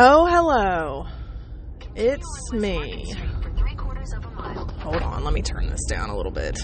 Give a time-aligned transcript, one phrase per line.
[0.00, 1.06] Oh, hello.
[1.96, 3.12] It's me.
[4.78, 6.56] Hold on, let me turn this down a little bit.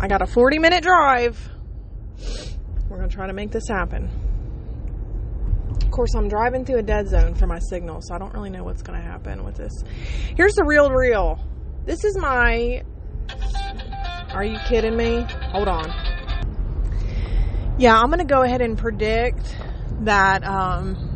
[0.00, 1.38] I got a 40 minute drive.
[2.88, 4.08] We're going to try to make this happen.
[5.82, 8.48] Of course, I'm driving through a dead zone for my signal, so I don't really
[8.48, 9.72] know what's going to happen with this.
[10.38, 11.38] Here's the real real.
[11.84, 12.82] This is my.
[14.32, 15.26] Are you kidding me?
[15.52, 15.84] Hold on.
[17.78, 19.54] Yeah, I'm going to go ahead and predict
[20.04, 21.14] that um,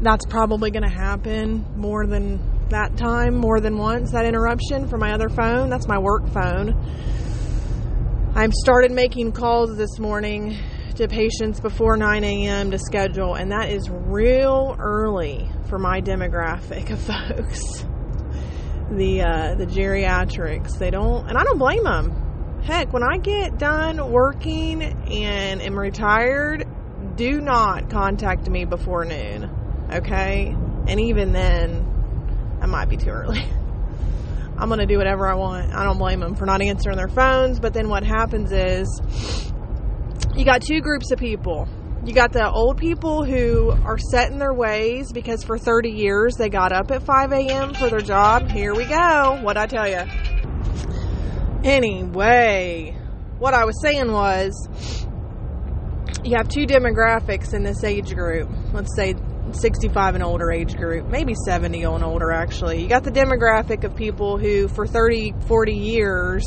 [0.00, 5.00] that's probably going to happen more than that time, more than once, that interruption from
[5.00, 5.70] my other phone.
[5.70, 6.74] That's my work phone.
[8.34, 10.56] I've started making calls this morning
[10.96, 12.70] to patients before 9 a.m.
[12.70, 17.84] to schedule, and that is real early for my demographic of folks.
[18.90, 22.62] The uh, the geriatrics, they don't, and I don't blame them.
[22.62, 26.66] Heck, when I get done working and am retired,
[27.18, 29.50] do not contact me before noon,
[29.92, 30.54] okay?
[30.86, 31.84] And even then,
[32.62, 33.42] I might be too early.
[34.56, 35.74] I'm going to do whatever I want.
[35.74, 37.58] I don't blame them for not answering their phones.
[37.60, 39.52] But then what happens is
[40.34, 41.68] you got two groups of people.
[42.04, 46.34] You got the old people who are set in their ways because for 30 years
[46.36, 47.74] they got up at 5 a.m.
[47.74, 48.48] for their job.
[48.48, 49.40] Here we go.
[49.42, 50.04] What'd I tell you.
[51.64, 52.96] Anyway,
[53.38, 55.06] what I was saying was
[56.28, 58.50] you have two demographics in this age group.
[58.72, 59.14] Let's say
[59.52, 62.82] 65 and older age group, maybe 70 and older actually.
[62.82, 66.44] You got the demographic of people who for 30, 40 years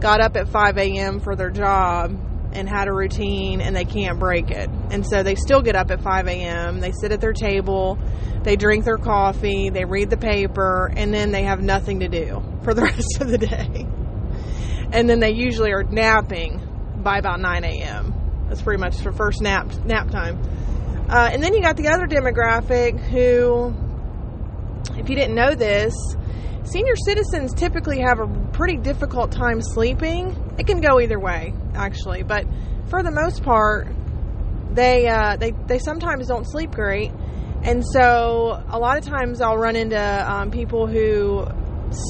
[0.00, 1.20] got up at 5 a.m.
[1.20, 2.18] for their job
[2.52, 4.68] and had a routine and they can't break it.
[4.90, 7.98] And so they still get up at 5 a.m., they sit at their table,
[8.42, 12.42] they drink their coffee, they read the paper, and then they have nothing to do
[12.64, 13.86] for the rest of the day.
[14.92, 16.60] And then they usually are napping
[17.02, 18.13] by about 9 a.m.
[18.48, 20.38] That's pretty much their first nap nap time.
[21.08, 23.74] Uh, and then you got the other demographic who,
[24.98, 25.94] if you didn't know this,
[26.64, 30.54] senior citizens typically have a pretty difficult time sleeping.
[30.58, 32.46] It can go either way, actually, but
[32.88, 33.88] for the most part,
[34.72, 37.12] they uh, they they sometimes don't sleep great,
[37.62, 41.46] and so a lot of times I'll run into um, people who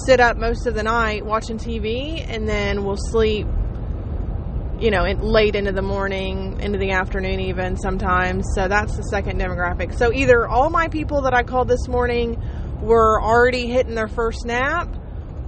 [0.06, 3.46] sit up most of the night watching TV and then will sleep
[4.80, 8.44] you know, late into the morning, into the afternoon, even sometimes.
[8.54, 9.96] So that's the second demographic.
[9.96, 12.40] So either all my people that I called this morning
[12.80, 14.88] were already hitting their first nap,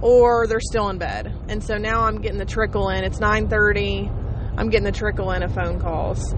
[0.01, 1.33] or they're still in bed.
[1.49, 3.03] And so now I'm getting the trickle in.
[3.03, 4.09] It's 9:30.
[4.57, 6.33] I'm getting the trickle in of phone calls.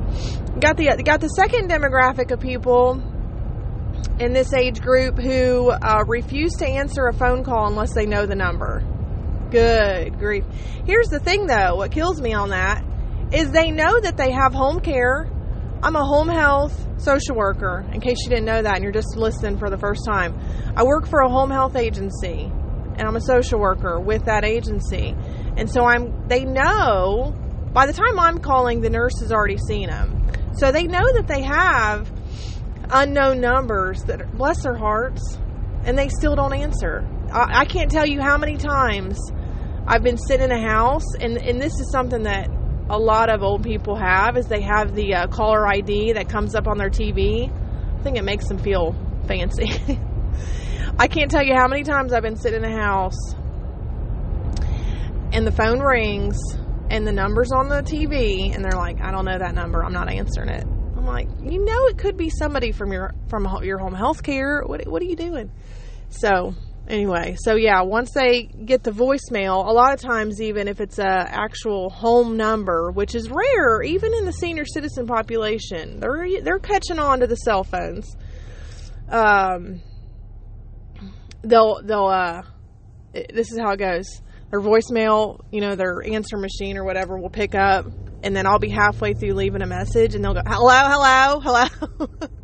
[0.59, 3.01] Got the got the second demographic of people
[4.19, 8.25] in this age group who uh, refuse to answer a phone call unless they know
[8.25, 8.83] the number.
[9.51, 10.43] Good grief.
[10.85, 12.83] Here's the thing though, what kills me on that
[13.31, 15.29] is they know that they have home care.
[15.81, 19.15] I'm a home health social worker, in case you didn't know that and you're just
[19.15, 20.37] listening for the first time.
[20.75, 22.51] I work for a home health agency
[22.99, 25.15] and I'm a social worker with that agency.
[25.57, 27.33] And so I'm they know
[27.73, 30.27] by the time I'm calling the nurse has already seen them.
[30.57, 32.11] So they know that they have
[32.91, 35.39] unknown numbers that bless their hearts
[35.85, 37.07] and they still don't answer.
[37.31, 39.17] I, I can't tell you how many times
[39.91, 42.47] I've been sitting in a house, and, and this is something that
[42.91, 46.53] a lot of old people have, is they have the uh, caller ID that comes
[46.53, 47.51] up on their TV.
[47.51, 48.95] I think it makes them feel
[49.27, 49.65] fancy.
[50.99, 53.33] I can't tell you how many times I've been sitting in a house
[55.31, 56.37] and the phone rings
[56.91, 59.83] and the number's on the TV and they're like, I don't know that number.
[59.83, 60.65] I'm not answering it.
[60.65, 64.61] I'm like, you know, it could be somebody from your from your home health care.
[64.63, 65.51] What what are you doing?
[66.09, 66.53] So
[66.89, 70.99] anyway, so yeah, once they get the voicemail, a lot of times, even if it's
[70.99, 76.59] a actual home number, which is rare, even in the senior citizen population, they're they're
[76.59, 78.15] catching on to the cell phones.
[79.07, 79.81] Um,
[81.43, 82.41] they'll they'll uh,
[83.13, 84.21] this is how it goes.
[84.51, 87.85] Their voicemail, you know, their answer machine or whatever will pick up,
[88.23, 92.29] and then I'll be halfway through leaving a message, and they'll go, "Hello, hello, hello."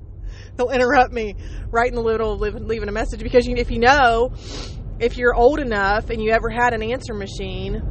[0.58, 1.36] they'll interrupt me
[1.70, 4.32] right in the middle of leaving a message because you, if you know,
[5.00, 7.82] if you're old enough and you ever had an answer machine,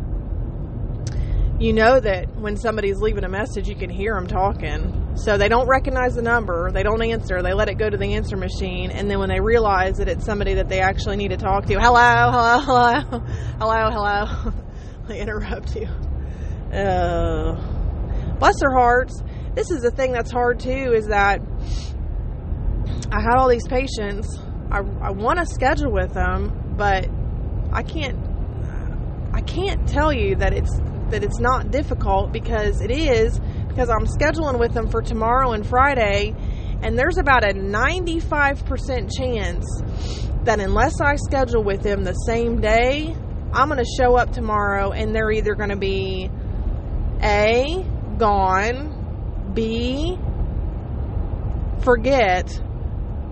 [1.60, 5.12] you know that when somebody's leaving a message, you can hear them talking.
[5.16, 8.14] So they don't recognize the number, they don't answer, they let it go to the
[8.14, 11.36] answer machine, and then when they realize that it's somebody that they actually need to
[11.36, 13.20] talk to, hello, hello, hello,
[13.58, 14.52] hello, hello,
[15.08, 15.86] they interrupt you.
[16.76, 17.54] Uh,
[18.38, 19.22] bless their hearts.
[19.54, 21.40] This is the thing that's hard too, is that
[23.10, 24.38] I had all these patients.
[24.70, 27.08] I, I want to schedule with them, but
[27.72, 28.18] I can't.
[29.32, 30.78] I can't tell you that it's
[31.10, 35.66] that it's not difficult because it is because I'm scheduling with them for tomorrow and
[35.66, 36.34] Friday,
[36.82, 39.64] And there's about a 95% chance
[40.44, 43.16] that unless I schedule with them the same day,
[43.52, 46.30] I'm going to show up tomorrow and they're either going to be
[47.22, 47.84] A,
[48.18, 50.18] gone, B,
[51.82, 52.60] forget,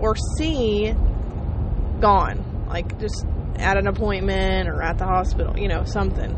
[0.03, 0.93] or C,
[2.01, 2.65] gone.
[2.67, 6.37] Like just at an appointment or at the hospital, you know, something.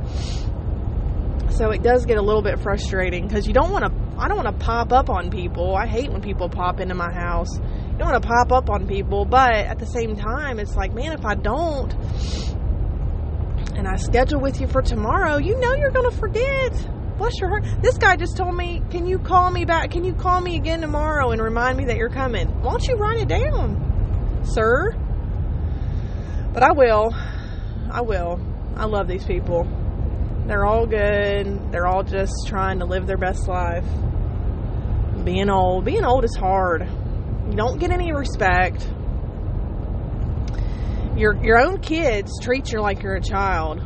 [1.49, 4.05] So it does get a little bit frustrating because you don't want to.
[4.17, 5.75] I don't want to pop up on people.
[5.75, 7.57] I hate when people pop into my house.
[7.57, 10.93] You don't want to pop up on people, but at the same time, it's like,
[10.93, 11.93] man, if I don't,
[13.75, 16.73] and I schedule with you for tomorrow, you know you're going to forget.
[17.17, 17.63] Bless your heart.
[17.81, 19.91] This guy just told me, can you call me back?
[19.91, 22.47] Can you call me again tomorrow and remind me that you're coming?
[22.61, 24.91] Why don't you write it down, sir?
[26.53, 27.13] But I will.
[27.89, 28.39] I will.
[28.75, 29.63] I love these people.
[30.45, 31.71] They're all good.
[31.71, 33.85] They're all just trying to live their best life.
[35.23, 35.85] Being old.
[35.85, 36.81] Being old is hard.
[37.49, 38.87] You don't get any respect.
[41.15, 43.81] Your your own kids treat you like you're a child.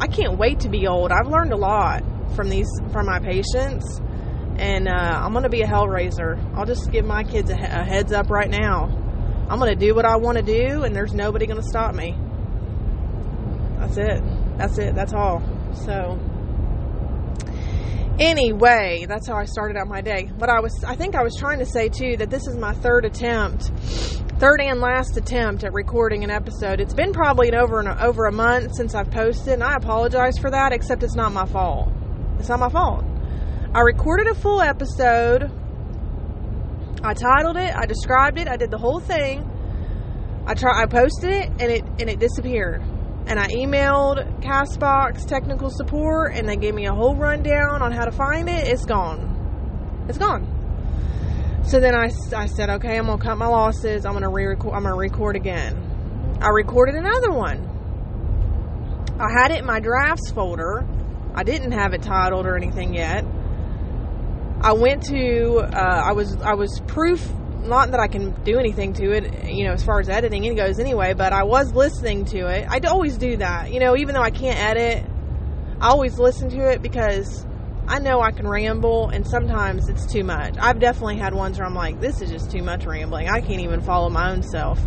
[0.00, 1.12] I can't wait to be old.
[1.12, 2.02] I've learned a lot
[2.34, 4.00] from these from my patients,
[4.56, 6.38] and uh, I'm gonna be a hellraiser.
[6.56, 8.98] I'll just give my kids a, a heads up right now.
[9.48, 12.16] I'm gonna do what I want to do, and there's nobody gonna stop me.
[13.78, 14.22] That's it.
[14.58, 14.94] That's it.
[14.94, 15.42] That's all.
[15.74, 16.18] So
[18.18, 20.30] anyway, that's how I started out my day.
[20.38, 22.72] But I was I think I was trying to say too that this is my
[22.72, 23.64] third attempt,
[24.38, 26.80] third and last attempt at recording an episode.
[26.80, 30.38] It's been probably an over an, over a month since I've posted, and I apologize
[30.38, 31.92] for that, except it's not my fault.
[32.38, 33.04] It's not my fault.
[33.74, 35.50] I recorded a full episode.
[37.04, 39.48] I titled it, I described it, I did the whole thing.
[40.46, 42.82] I try I posted it and it and it disappeared
[43.26, 48.04] and I emailed Castbox technical support and they gave me a whole rundown on how
[48.04, 48.66] to find it.
[48.66, 50.04] It's gone.
[50.08, 50.48] It's gone.
[51.64, 54.04] So then I, I said, okay, I'm gonna cut my losses.
[54.04, 54.74] I'm gonna re-record.
[54.74, 56.38] I'm gonna record again.
[56.40, 57.68] I recorded another one.
[59.20, 60.84] I had it in my drafts folder.
[61.34, 63.24] I didn't have it titled or anything yet.
[64.60, 65.58] I went to.
[65.58, 66.36] Uh, I was.
[66.36, 67.28] I was proof
[67.64, 70.56] not that I can do anything to it, you know, as far as editing it
[70.56, 72.66] goes anyway, but I was listening to it.
[72.68, 75.04] I always do that, you know, even though I can't edit,
[75.80, 77.46] I always listen to it because
[77.86, 80.54] I know I can ramble and sometimes it's too much.
[80.58, 83.28] I've definitely had ones where I'm like, this is just too much rambling.
[83.28, 84.80] I can't even follow my own self.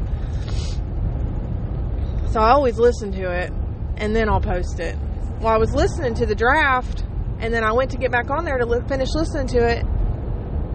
[2.32, 3.52] So I always listen to it
[3.98, 4.98] and then I'll post it.
[5.46, 7.04] Well, I was listening to the draft
[7.40, 9.86] and then I went to get back on there to li- finish listening to it.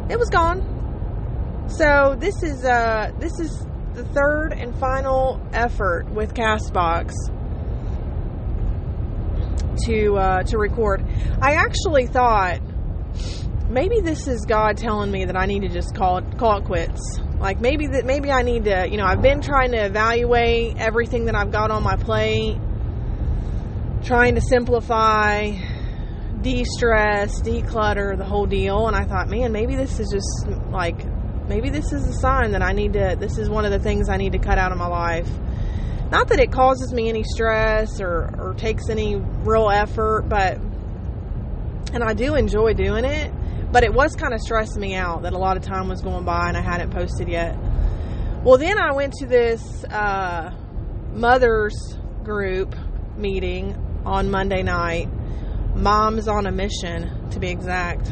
[0.09, 1.67] It was gone.
[1.67, 7.15] So this is uh this is the third and final effort with Castbox
[9.87, 11.05] to uh, to record.
[11.43, 12.61] I actually thought
[13.69, 16.65] maybe this is God telling me that I need to just call it call it
[16.67, 17.19] quits.
[17.41, 21.25] Like maybe that maybe I need to, you know, I've been trying to evaluate everything
[21.25, 22.57] that I've got on my plate,
[24.05, 25.53] trying to simplify,
[26.41, 31.05] de-stress, declutter, the whole deal, and I thought, man, maybe this is just like
[31.47, 34.09] maybe this is a sign that I need to this is one of the things
[34.09, 35.29] I need to cut out of my life.
[36.11, 40.59] Not that it causes me any stress or, or takes any real effort, but
[41.93, 43.33] and I do enjoy doing it,
[43.73, 46.25] but it was kind of stressing me out that a lot of time was going
[46.25, 47.57] by and I hadn't posted yet.
[48.45, 50.55] Well, then I went to this uh,
[51.13, 52.75] mothers group
[53.17, 55.09] meeting on Monday night.
[55.75, 58.09] Moms on a mission, to be exact.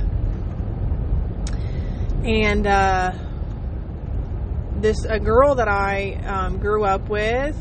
[2.25, 3.13] And uh,
[4.77, 7.57] this a girl that I um, grew up with,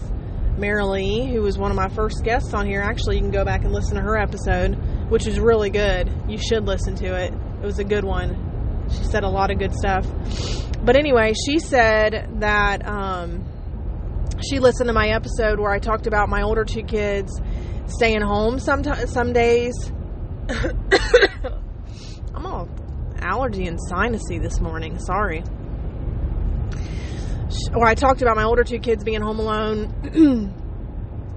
[0.58, 2.82] Marilee, who was one of my first guests on here.
[2.82, 4.76] Actually, you can go back and listen to her episode,
[5.10, 6.12] which is really good.
[6.28, 7.34] You should listen to it.
[7.34, 8.88] It was a good one.
[8.90, 10.08] She said a lot of good stuff.
[10.84, 13.46] But anyway, she said that um,
[14.42, 17.32] she listened to my episode where I talked about my older two kids
[17.88, 19.74] staying home some some days.
[20.50, 22.70] I'm all
[23.20, 25.00] allergy and sinusy this morning.
[25.00, 25.42] Sorry.
[27.74, 30.54] Where I talked about my older two kids being home alone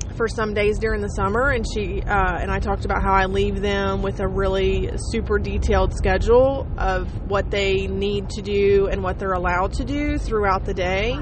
[0.17, 3.27] for some days during the summer, and she uh, and I talked about how I
[3.27, 9.03] leave them with a really super detailed schedule of what they need to do and
[9.03, 11.17] what they're allowed to do throughout the day,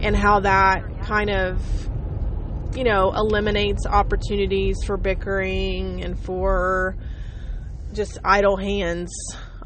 [0.00, 1.60] and how that kind of
[2.74, 6.96] you know eliminates opportunities for bickering and for
[7.92, 9.12] just idle hands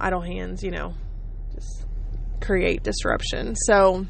[0.01, 0.95] idle hands, you know,
[1.55, 1.85] just
[2.41, 3.55] create disruption.
[3.57, 4.07] So,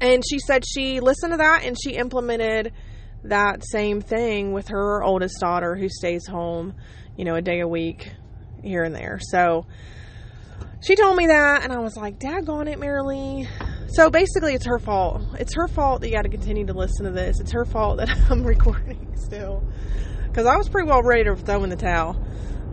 [0.00, 2.72] and she said she listened to that and she implemented
[3.24, 6.74] that same thing with her oldest daughter who stays home,
[7.16, 8.12] you know, a day a week
[8.62, 9.18] here and there.
[9.20, 9.66] So,
[10.80, 13.48] she told me that, and I was like, "Daggone it, Marilee."
[13.88, 15.22] So basically, it's her fault.
[15.38, 17.40] It's her fault that you got to continue to listen to this.
[17.40, 19.64] It's her fault that I'm recording still,
[20.26, 22.22] because I was pretty well ready to throw in the towel.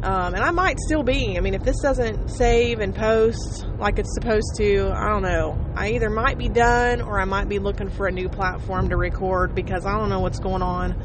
[0.03, 1.37] Um, and I might still be.
[1.37, 5.57] I mean, if this doesn't save and post like it's supposed to, I don't know.
[5.73, 8.97] I either might be done or I might be looking for a new platform to
[8.97, 10.95] record because I don't know what's going on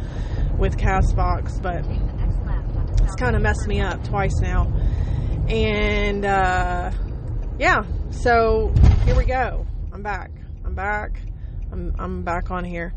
[0.58, 1.86] with Castbox, but
[3.04, 4.70] it's kind of messed me up twice now.
[5.48, 6.90] And uh,
[7.58, 8.74] yeah, so
[9.04, 9.66] here we go.
[10.00, 10.30] I'm back.
[10.64, 11.20] I'm back.
[11.70, 12.94] I'm I'm back on here.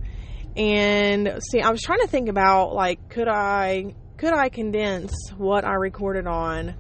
[0.56, 5.66] And see, I was trying to think about like, could I could I condense what
[5.66, 6.74] I recorded on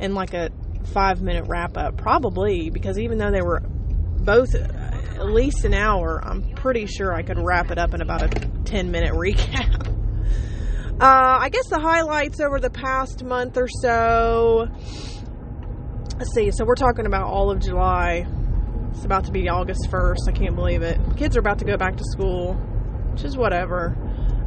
[0.00, 0.50] in like a
[0.92, 1.96] five minute wrap up?
[1.96, 7.22] Probably, because even though they were both at least an hour, I'm pretty sure I
[7.22, 8.28] could wrap it up in about a
[8.64, 9.86] 10 minute recap.
[11.00, 14.66] Uh, I guess the highlights over the past month or so.
[16.18, 16.50] Let's see.
[16.50, 18.26] So we're talking about all of July.
[18.90, 20.28] It's about to be August 1st.
[20.28, 20.98] I can't believe it.
[21.16, 22.54] Kids are about to go back to school,
[23.12, 23.96] which is whatever.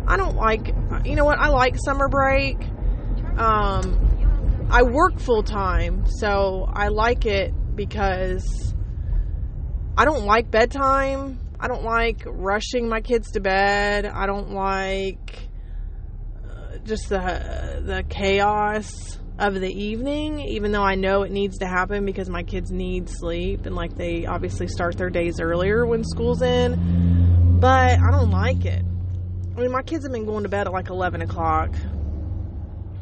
[0.08, 0.68] I don't like,
[1.06, 1.40] you know what?
[1.40, 2.58] I like summer break.
[3.38, 8.74] Um, I work full time, so I like it because
[9.98, 11.40] I don't like bedtime.
[11.60, 14.06] I don't like rushing my kids to bed.
[14.06, 15.50] I don't like
[16.46, 21.68] uh, just the the chaos of the evening, even though I know it needs to
[21.68, 26.04] happen because my kids need sleep and like they obviously start their days earlier when
[26.06, 27.58] school's in.
[27.60, 28.84] But I don't like it.
[29.56, 31.76] I mean, my kids have been going to bed at like 11 o'clock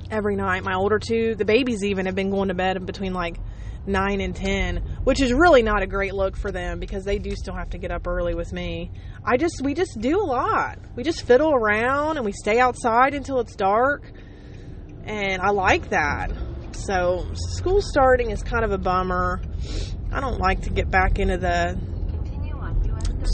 [0.09, 0.63] every night.
[0.63, 3.37] My older two, the babies even, have been going to bed in between like
[3.85, 7.35] 9 and 10, which is really not a great look for them because they do
[7.35, 8.91] still have to get up early with me.
[9.23, 10.79] I just, we just do a lot.
[10.95, 14.11] We just fiddle around and we stay outside until it's dark.
[15.05, 16.31] And I like that.
[16.73, 19.41] So, school starting is kind of a bummer.
[20.11, 21.77] I don't like to get back into the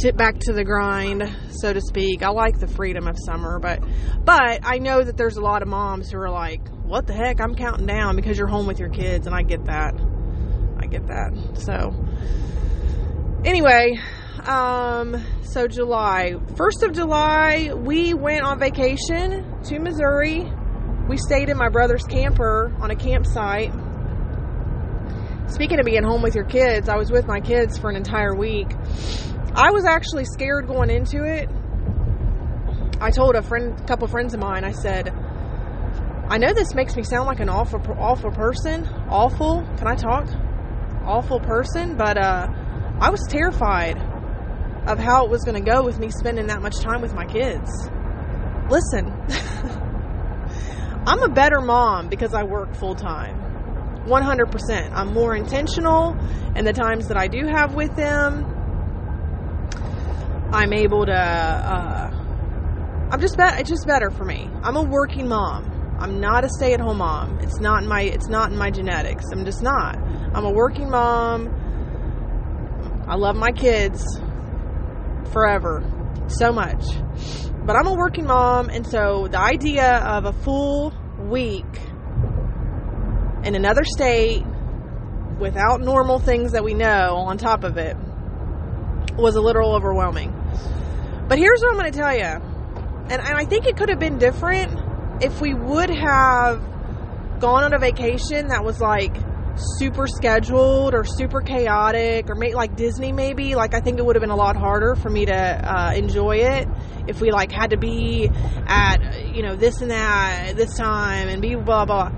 [0.01, 2.21] sit back to the grind, so to speak.
[2.21, 3.79] I like the freedom of summer, but
[4.23, 7.41] but I know that there's a lot of moms who are like, "What the heck?
[7.41, 9.93] I'm counting down because you're home with your kids," and I get that.
[10.79, 11.31] I get that.
[11.55, 11.95] So
[13.45, 13.99] anyway,
[14.45, 20.51] um, so July, first of July, we went on vacation to Missouri.
[21.07, 23.71] We stayed in my brother's camper on a campsite.
[25.47, 28.35] Speaking of being home with your kids, I was with my kids for an entire
[28.35, 28.67] week
[29.57, 31.49] I was actually scared going into it.
[33.01, 35.09] I told a friend, a couple friends of mine, I said,
[36.29, 38.85] I know this makes me sound like an awful, awful person.
[39.09, 39.63] Awful.
[39.77, 40.27] Can I talk?
[41.03, 41.97] Awful person.
[41.97, 42.47] But uh,
[42.99, 43.97] I was terrified
[44.87, 47.25] of how it was going to go with me spending that much time with my
[47.25, 47.89] kids.
[48.69, 49.07] Listen,
[51.07, 53.39] I'm a better mom because I work full time.
[54.07, 54.91] 100%.
[54.93, 56.17] I'm more intentional
[56.53, 58.45] in the times that I do have with them.
[60.51, 61.13] I'm able to.
[61.13, 62.09] Uh,
[63.09, 63.57] I'm just bet.
[63.61, 64.49] It's just better for me.
[64.63, 65.95] I'm a working mom.
[65.97, 67.39] I'm not a stay-at-home mom.
[67.39, 68.01] It's not in my.
[68.01, 69.23] It's not in my genetics.
[69.31, 69.97] I'm just not.
[70.33, 71.47] I'm a working mom.
[73.07, 74.03] I love my kids
[75.31, 75.83] forever,
[76.27, 76.83] so much.
[77.67, 81.65] But I'm a working mom, and so the idea of a full week
[83.43, 84.45] in another state
[85.37, 87.97] without normal things that we know on top of it
[89.17, 90.31] was a little overwhelming.
[91.27, 92.41] But here's what I'm going to tell you.
[93.09, 94.71] And, and I think it could have been different
[95.21, 96.61] if we would have
[97.41, 99.13] gone on a vacation that was like
[99.57, 104.15] super scheduled or super chaotic or maybe like Disney maybe like I think it would
[104.15, 106.67] have been a lot harder for me to uh, enjoy it
[107.07, 108.29] if we like had to be
[108.67, 112.11] at you know this and that this time and be blah blah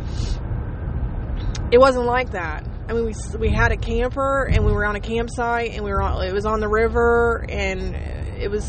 [1.72, 4.96] it wasn't like that I mean, we we had a camper and we were on
[4.96, 7.96] a campsite and we were on, it was on the river and
[8.42, 8.68] it was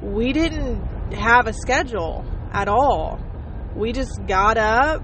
[0.00, 3.18] we didn't have a schedule at all.
[3.74, 5.02] We just got up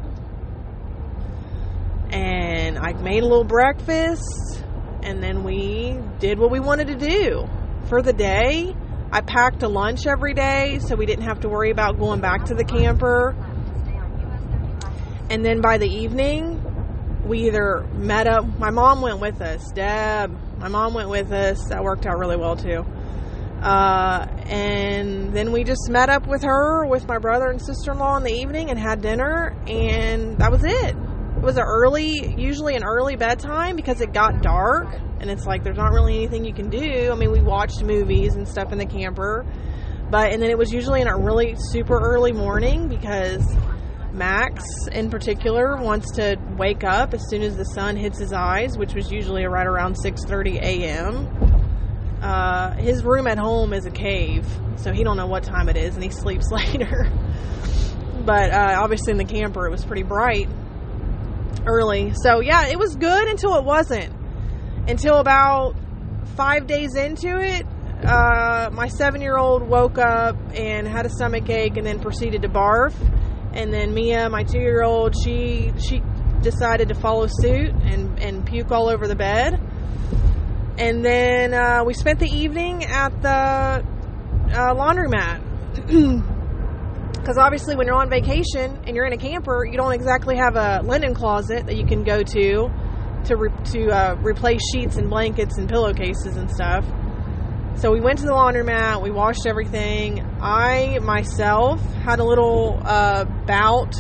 [2.17, 4.65] and I made a little breakfast
[5.03, 7.47] and then we did what we wanted to do
[7.89, 8.75] for the day.
[9.13, 12.47] I packed a lunch every day so we didn't have to worry about going back
[12.47, 13.37] to the camper.
[15.29, 16.63] And then by the evening,
[17.27, 18.47] we either met up.
[18.59, 19.71] My mom went with us.
[19.73, 21.69] Deb, my mom went with us.
[21.69, 22.85] That worked out really well too.
[23.61, 27.99] Uh, and then we just met up with her, with my brother and sister in
[27.99, 30.97] law in the evening, and had dinner, and that was it.
[31.47, 34.89] Was an early, usually an early bedtime because it got dark,
[35.21, 37.13] and it's like there's not really anything you can do.
[37.13, 39.47] I mean, we watched movies and stuff in the camper,
[40.11, 43.47] but and then it was usually in a really super early morning because
[44.13, 48.77] Max, in particular, wants to wake up as soon as the sun hits his eyes,
[48.77, 52.19] which was usually right around 6:30 a.m.
[52.23, 55.77] Uh, his room at home is a cave, so he don't know what time it
[55.77, 57.09] is, and he sleeps later.
[58.25, 60.49] but uh, obviously, in the camper, it was pretty bright
[61.65, 62.13] early.
[62.23, 64.13] So yeah, it was good until it wasn't.
[64.89, 65.75] Until about
[66.37, 67.67] five days into it,
[68.05, 72.43] uh, my seven year old woke up and had a stomach ache and then proceeded
[72.43, 72.95] to barf.
[73.53, 76.03] And then Mia, my two year old, she she
[76.43, 79.61] decided to follow suit and, and puke all over the bed.
[80.79, 85.43] And then uh, we spent the evening at the uh, laundromat.
[87.27, 90.55] Because obviously, when you're on vacation and you're in a camper, you don't exactly have
[90.55, 92.71] a linen closet that you can go to
[93.25, 96.87] to re- to uh, replace sheets and blankets and pillowcases and stuff.
[97.75, 100.21] So we went to the laundromat, we washed everything.
[100.41, 103.97] I myself had a little uh, bout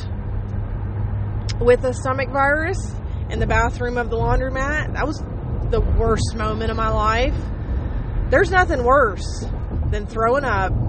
[1.61, 2.95] with a stomach virus
[3.29, 4.93] in the bathroom of the laundromat.
[4.93, 5.21] That was
[5.73, 7.35] the worst moment of my life.
[8.31, 9.47] There's nothing worse
[9.91, 10.86] than throwing up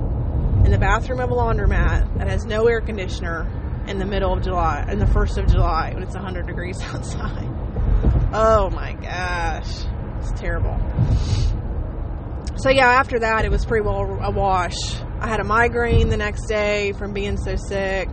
[0.67, 3.50] in the bathroom of a laundromat that has no air conditioner
[3.88, 7.47] in the middle of July, in the 1st of July, when it's 100 degrees outside.
[8.33, 9.86] Oh my gosh.
[10.19, 10.77] It's terrible.
[12.57, 14.75] So yeah, after that, it was pretty well a wash.
[15.21, 18.09] I had a migraine the next day from being so sick.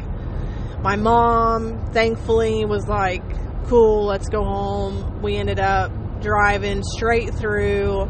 [0.80, 3.24] My mom, thankfully, was like,
[3.66, 8.08] "Cool, let's go home." We ended up driving straight through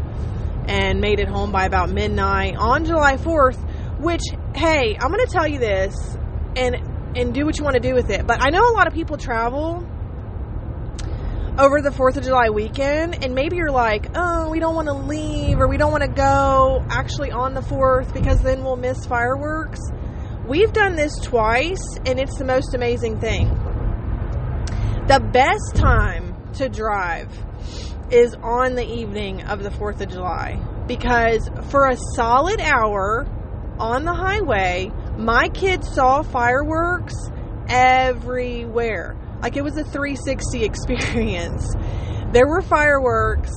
[0.69, 3.59] and made it home by about midnight on July 4th.
[4.05, 4.21] Which,
[4.55, 5.95] hey, I'm gonna tell you this,
[6.57, 6.77] and
[7.17, 8.27] and do what you want to do with it.
[8.27, 9.89] But I know a lot of people travel
[11.59, 14.95] over the 4th of July weekend, and maybe you're like, oh, we don't want to
[14.95, 19.07] leave or we don't want to go actually on the 4th because then we'll miss
[19.07, 19.81] fireworks.
[20.47, 23.49] We've done this twice, and it's the most amazing thing.
[25.07, 27.31] The best time to drive
[28.11, 33.27] is on the evening of the 4th of July because for a solid hour
[33.79, 37.15] on the highway, my kids saw fireworks
[37.69, 39.17] everywhere.
[39.43, 41.75] Like it was a 360 experience.
[42.33, 43.53] There were fireworks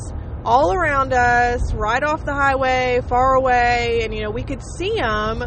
[0.46, 4.96] all around us, right off the highway, far away, and you know, we could see
[4.96, 5.44] them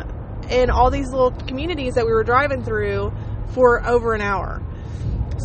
[0.50, 3.12] in all these little communities that we were driving through
[3.54, 4.62] for over an hour.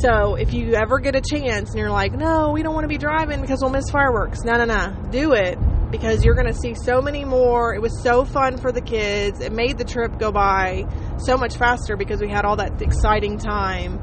[0.02, 2.89] So, if you ever get a chance and you're like, no, we don't want to
[2.89, 5.58] be driving because we'll miss fireworks, no, no, no, do it
[5.91, 7.74] because you're going to see so many more.
[7.74, 9.39] It was so fun for the kids.
[9.39, 10.86] It made the trip go by
[11.17, 14.00] so much faster because we had all that exciting time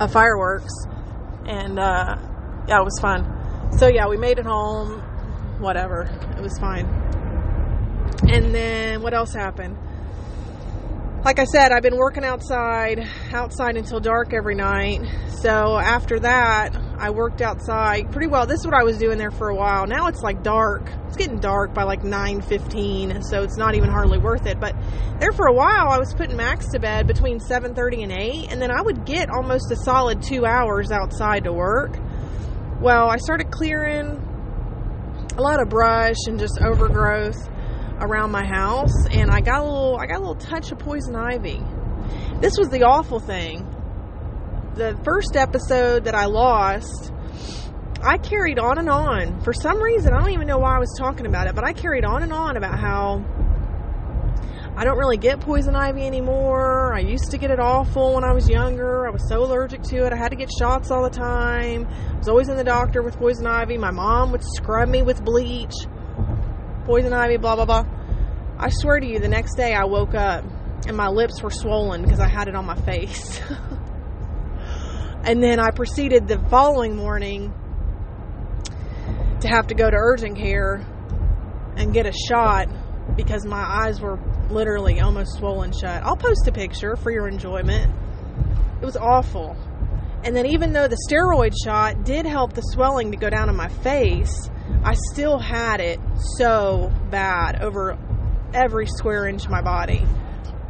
[0.00, 0.72] of fireworks,
[1.46, 2.16] and uh,
[2.68, 3.70] yeah, it was fun.
[3.78, 5.02] So yeah, we made it home.
[5.58, 6.02] Whatever,
[6.36, 6.86] it was fine.
[8.28, 9.78] And then what else happened?
[11.26, 15.00] Like I said, I've been working outside, outside until dark every night.
[15.40, 18.46] So after that, I worked outside pretty well.
[18.46, 19.88] This is what I was doing there for a while.
[19.88, 20.88] Now it's like dark.
[21.08, 24.60] It's getting dark by like 9:15, so it's not even hardly worth it.
[24.60, 24.76] But
[25.18, 28.62] there for a while, I was putting Max to bed between 7:30 and 8, and
[28.62, 31.98] then I would get almost a solid 2 hours outside to work.
[32.80, 34.22] Well, I started clearing
[35.36, 37.50] a lot of brush and just overgrowth
[38.00, 41.16] around my house, and I got a little I got a little touch of poison
[41.16, 41.62] ivy.
[42.40, 43.72] This was the awful thing
[44.76, 47.10] the first episode that I lost,
[48.02, 49.40] I carried on and on.
[49.40, 51.72] For some reason, I don't even know why I was talking about it, but I
[51.72, 53.24] carried on and on about how
[54.76, 56.94] I don't really get poison ivy anymore.
[56.94, 59.06] I used to get it awful when I was younger.
[59.06, 60.12] I was so allergic to it.
[60.12, 61.86] I had to get shots all the time.
[61.86, 63.78] I was always in the doctor with poison ivy.
[63.78, 65.72] My mom would scrub me with bleach.
[66.86, 67.84] Poison ivy, blah, blah, blah.
[68.58, 70.44] I swear to you, the next day I woke up
[70.86, 73.40] and my lips were swollen because I had it on my face.
[75.26, 77.52] And then I proceeded the following morning
[79.40, 80.86] to have to go to urgent care
[81.76, 82.68] and get a shot
[83.16, 84.20] because my eyes were
[84.50, 86.04] literally almost swollen shut.
[86.04, 87.92] I'll post a picture for your enjoyment.
[88.80, 89.56] It was awful.
[90.22, 93.56] And then, even though the steroid shot did help the swelling to go down on
[93.56, 94.48] my face,
[94.86, 95.98] I still had it
[96.38, 97.98] so bad over
[98.54, 100.06] every square inch of my body.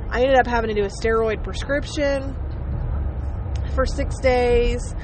[0.09, 2.35] I ended up having to do a steroid prescription
[3.75, 4.95] for six days.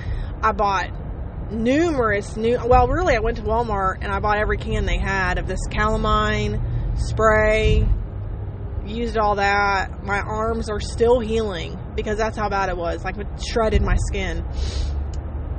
[0.42, 2.58] I bought numerous new.
[2.66, 5.60] Well, really, I went to Walmart and I bought every can they had of this
[5.70, 7.86] calamine spray.
[8.86, 10.02] Used all that.
[10.02, 13.04] My arms are still healing because that's how bad it was.
[13.04, 14.42] Like it shredded my skin.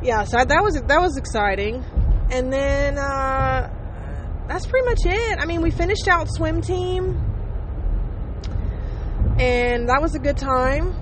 [0.01, 1.85] Yeah, so that was that was exciting.
[2.33, 3.69] And then uh,
[4.47, 5.37] that's pretty much it.
[5.39, 7.15] I mean, we finished out swim team,
[9.37, 10.95] and that was a good time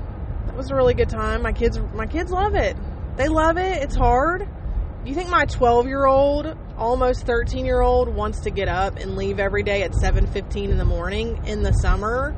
[0.47, 1.41] That was a really good time.
[1.41, 2.75] My kids, my kids love it.
[3.15, 3.81] They love it.
[3.81, 4.41] It's hard.
[4.41, 8.97] Do you think my 12 year old, almost 13 year old, wants to get up
[8.97, 12.35] and leave every day at 7:15 in the morning in the summer?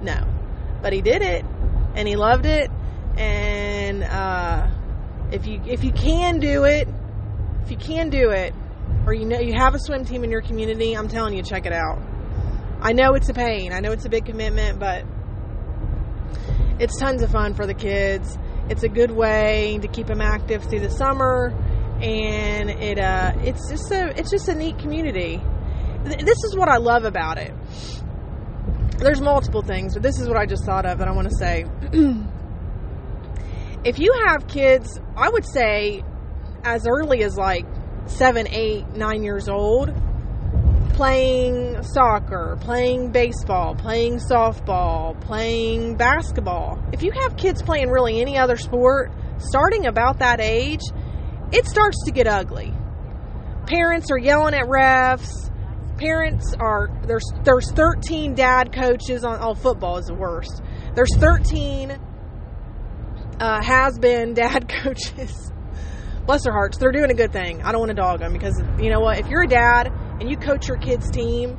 [0.00, 0.26] No,
[0.80, 1.44] but he did it,
[1.94, 2.70] and he loved it.
[3.18, 4.66] And uh,
[5.30, 6.88] if you if you can do it,
[7.70, 8.52] if you can do it,
[9.06, 11.66] or you know you have a swim team in your community, I'm telling you, check
[11.66, 12.02] it out.
[12.80, 13.72] I know it's a pain.
[13.72, 15.04] I know it's a big commitment, but
[16.80, 18.36] it's tons of fun for the kids.
[18.68, 21.54] It's a good way to keep them active through the summer
[22.00, 25.40] and it uh, it's just a it's just a neat community.
[26.04, 27.52] This is what I love about it.
[28.98, 31.36] There's multiple things, but this is what I just thought of that I want to
[31.36, 31.66] say.
[33.84, 36.02] if you have kids, I would say
[36.64, 37.66] as early as like
[38.06, 39.94] seven, eight, nine years old,
[40.94, 46.78] playing soccer, playing baseball, playing softball, playing basketball.
[46.92, 50.82] If you have kids playing really any other sport, starting about that age,
[51.52, 52.74] it starts to get ugly.
[53.66, 55.50] Parents are yelling at refs.
[55.96, 60.62] Parents are there's there's 13 dad coaches on oh football is the worst.
[60.94, 61.98] There's 13
[63.38, 65.50] uh, has been dad coaches.
[66.30, 67.60] Bless their hearts, they're doing a good thing.
[67.62, 69.18] I don't want to dog them because you know what?
[69.18, 69.88] If you're a dad
[70.20, 71.58] and you coach your kid's team,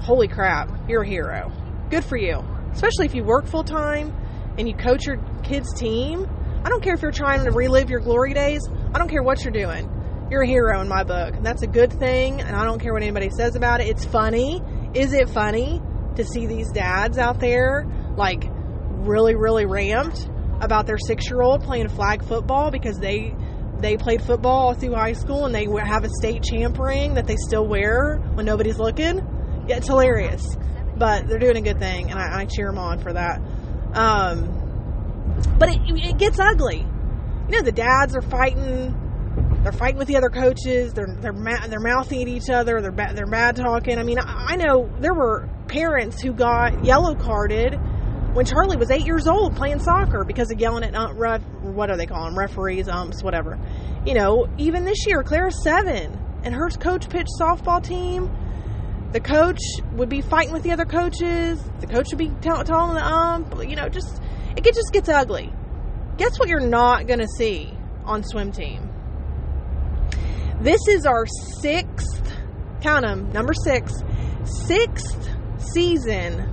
[0.00, 1.52] holy crap, you're a hero.
[1.88, 2.42] Good for you.
[2.72, 4.12] Especially if you work full time
[4.58, 6.26] and you coach your kid's team
[6.64, 8.60] I don't care if you're trying to relive your glory days.
[8.92, 9.88] I don't care what you're doing.
[10.28, 11.36] You're a hero in my book.
[11.36, 13.86] And that's a good thing, and I don't care what anybody says about it.
[13.86, 14.60] It's funny.
[14.94, 15.80] Is it funny
[16.16, 20.28] to see these dads out there, like, really, really ramped
[20.62, 23.34] about their six year old playing flag football because they
[23.80, 27.26] they played football all through high school and they have a state champ ring that
[27.26, 29.18] they still wear when nobody's looking.
[29.66, 30.56] Yeah, it's hilarious.
[30.96, 33.40] But they're doing a good thing, and I, I cheer them on for that.
[33.94, 34.60] Um,
[35.58, 36.78] but it, it gets ugly.
[37.48, 38.98] You know, the dads are fighting.
[39.62, 40.92] They're fighting with the other coaches.
[40.92, 42.80] They're they're ma- they're mouthing at each other.
[42.80, 43.98] They're ba- they're bad talking.
[43.98, 47.80] I mean, I, I know there were parents who got yellow carded
[48.32, 51.90] when Charlie was eight years old playing soccer because of yelling at uh, ref, what
[51.90, 53.58] are they calling referees, umps, whatever.
[54.06, 58.30] You know, even this year, Clara's seven, and her coach pitched softball team.
[59.12, 59.60] The coach
[59.92, 61.62] would be fighting with the other coaches.
[61.80, 64.22] The coach would be telling the ump, you know, just
[64.56, 65.52] it just gets ugly.
[66.16, 67.70] Guess what you're not going to see
[68.06, 68.88] on swim team?
[70.60, 71.26] This is our
[71.60, 72.32] sixth,
[72.80, 73.92] count them, number six,
[74.44, 76.51] sixth season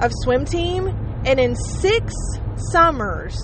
[0.00, 0.88] of swim team.
[1.24, 2.14] And in six
[2.72, 3.36] summers,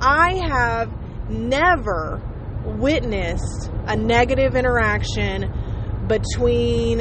[0.00, 0.90] I have
[1.30, 2.20] never
[2.64, 5.52] witnessed a negative interaction
[6.06, 7.00] between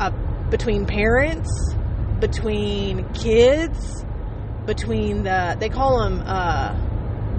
[0.00, 0.10] uh,
[0.50, 1.50] between parents,
[2.20, 4.04] between kids,
[4.66, 6.74] between the they call them uh,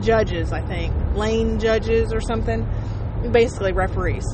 [0.01, 2.67] judges, I think, lane judges or something.
[3.31, 4.25] Basically, referees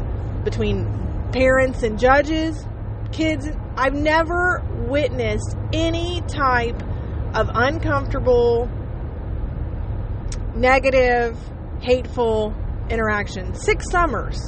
[0.44, 2.66] between parents and judges,
[3.12, 3.48] kids.
[3.76, 6.82] I've never witnessed any type
[7.34, 8.70] of uncomfortable,
[10.56, 11.38] negative,
[11.82, 12.56] hateful
[12.90, 13.54] interaction.
[13.56, 14.40] Six summers.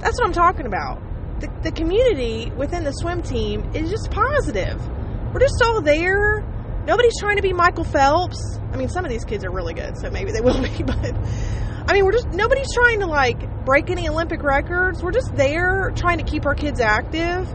[0.00, 1.00] That's what I'm talking about.
[1.40, 4.80] The, the community within the swim team is just positive.
[5.32, 6.44] We're just all there
[6.86, 8.58] nobody's trying to be Michael Phelps.
[8.72, 11.14] I mean, some of these kids are really good, so maybe they will be, but
[11.86, 15.02] I mean, we're just nobody's trying to like break any Olympic records.
[15.02, 17.48] We're just there trying to keep our kids active.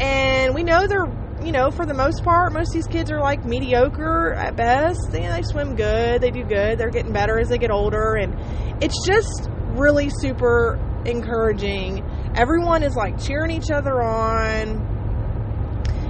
[0.00, 1.06] And we know they're,
[1.44, 5.00] you know, for the most part, most of these kids are like mediocre at best.
[5.10, 8.34] They, they swim good, they do good, they're getting better as they get older, and
[8.82, 12.04] it's just really super encouraging.
[12.34, 14.94] Everyone is like cheering each other on.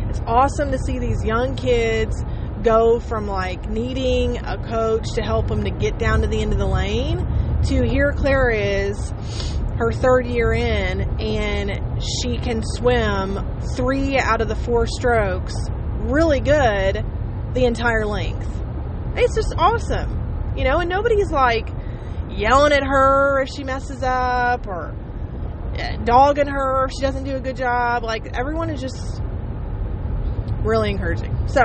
[0.09, 2.25] It's awesome to see these young kids
[2.63, 6.53] go from like needing a coach to help them to get down to the end
[6.53, 7.19] of the lane
[7.65, 9.13] to here Claire is
[9.79, 13.39] her third year in and she can swim
[13.75, 15.55] three out of the four strokes
[16.01, 17.05] really good
[17.55, 18.49] the entire length.
[19.17, 20.55] It's just awesome.
[20.57, 21.69] You know, and nobody's like
[22.31, 24.95] yelling at her if she messes up or
[25.77, 28.03] eh, dogging her if she doesn't do a good job.
[28.03, 29.21] Like everyone is just
[30.63, 31.49] really encouraging.
[31.49, 31.61] So,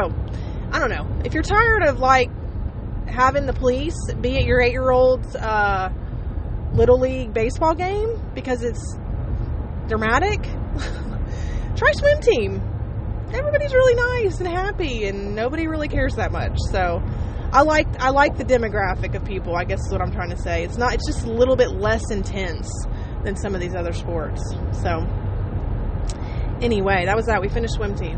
[0.71, 1.21] I don't know.
[1.25, 2.29] If you're tired of like
[3.07, 5.89] having the police be at your eight year old's uh,
[6.73, 8.97] little league baseball game because it's
[9.91, 10.41] dramatic,
[11.75, 12.61] try swim team.
[13.33, 16.57] Everybody's really nice and happy, and nobody really cares that much.
[16.71, 17.01] So,
[17.51, 19.53] I like I like the demographic of people.
[19.53, 20.63] I guess is what I'm trying to say.
[20.63, 20.93] It's not.
[20.93, 22.71] It's just a little bit less intense
[23.25, 24.41] than some of these other sports.
[24.81, 25.05] So,
[26.61, 27.41] anyway, that was that.
[27.41, 28.17] We finished swim team.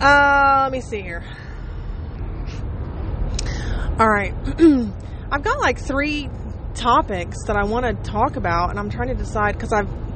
[0.00, 1.24] Uh, let me see here.
[3.98, 4.32] All right.
[5.30, 6.30] I've got like three
[6.72, 10.07] topics that I want to talk about, and I'm trying to decide because I've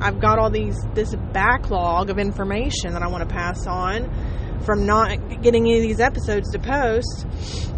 [0.00, 4.86] I've got all these this backlog of information that I want to pass on from
[4.86, 7.26] not getting any of these episodes to post.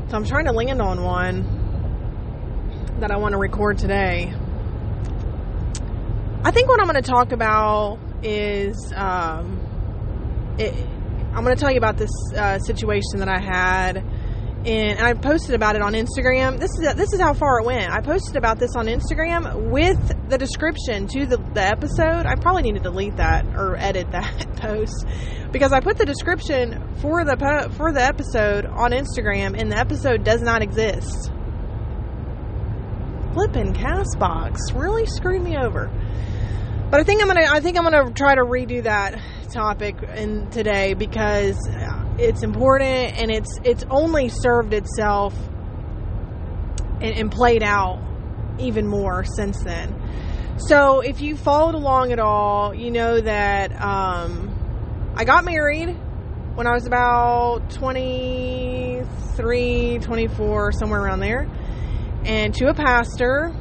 [0.08, 1.62] So I'm trying to land on one
[3.00, 4.32] that I want to record today.
[6.44, 9.60] I think what I'm going to talk about is um,
[10.58, 10.74] it,
[11.34, 14.04] I'm going to tell you about this uh, situation that I had
[14.64, 16.58] and I posted about it on Instagram.
[16.58, 17.90] This is this is how far it went.
[17.92, 19.98] I posted about this on Instagram with
[20.28, 22.26] the description to the, the episode.
[22.26, 25.04] I probably need to delete that or edit that post
[25.50, 29.78] because I put the description for the po- for the episode on Instagram, and the
[29.78, 31.32] episode does not exist.
[33.34, 35.90] Flipping Castbox really screwed me over.
[36.90, 39.18] But I think I'm gonna I think I'm gonna try to redo that
[39.52, 45.34] topic in today because uh, it's important and it's it's only served itself
[47.00, 48.00] and, and played out
[48.60, 49.98] even more since then.
[50.58, 55.88] So if you followed along at all, you know that um, I got married
[56.54, 61.48] when I was about 23, 24, somewhere around there,
[62.24, 63.52] and to a pastor.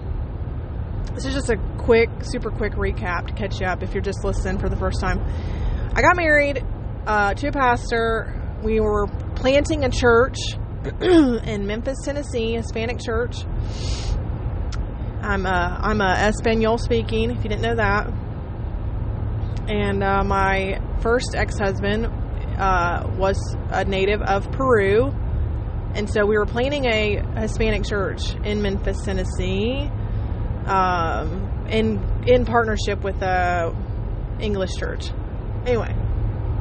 [1.15, 4.23] This is just a quick, super quick recap to catch you up if you're just
[4.23, 5.19] listening for the first time.
[5.93, 6.63] I got married
[7.05, 10.37] uh, to a pastor we were planting a church
[11.01, 13.37] in Memphis, Tennessee, Hispanic church.
[15.21, 17.31] I'm a I'm a Espanol speaking.
[17.31, 18.07] If you didn't know that,
[19.67, 22.07] and uh, my first ex husband
[22.57, 23.37] uh, was
[23.69, 25.11] a native of Peru,
[25.93, 29.89] and so we were planting a Hispanic church in Memphis, Tennessee,
[30.65, 33.75] um, in in partnership with a
[34.39, 35.11] English church.
[35.67, 35.95] Anyway,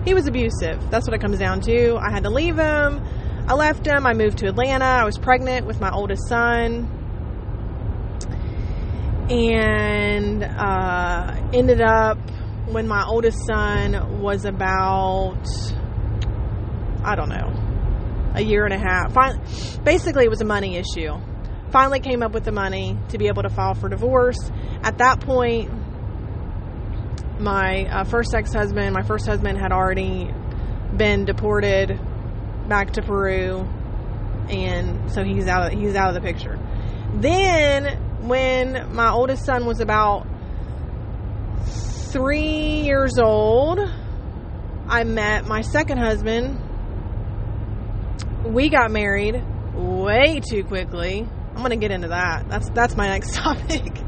[0.05, 0.91] he was abusive.
[0.91, 1.97] That's what it comes down to.
[1.97, 3.03] I had to leave him.
[3.47, 4.07] I left him.
[4.07, 4.85] I moved to Atlanta.
[4.85, 6.97] I was pregnant with my oldest son.
[9.29, 12.19] And uh, ended up
[12.67, 15.45] when my oldest son was about,
[17.05, 19.15] I don't know, a year and a half.
[19.85, 21.15] Basically, it was a money issue.
[21.71, 24.51] Finally, came up with the money to be able to file for divorce.
[24.83, 25.71] At that point,
[27.40, 30.31] my uh, first ex husband, my first husband had already
[30.96, 31.98] been deported
[32.68, 33.61] back to Peru,
[34.48, 36.59] and so he's out of he's out of the picture.
[37.14, 40.26] Then, when my oldest son was about
[42.12, 43.81] three years old,
[44.88, 46.59] I met my second husband.
[48.46, 49.42] We got married
[49.74, 51.29] way too quickly.
[51.55, 52.48] I'm to get into that.
[52.48, 54.00] That's that's my next topic.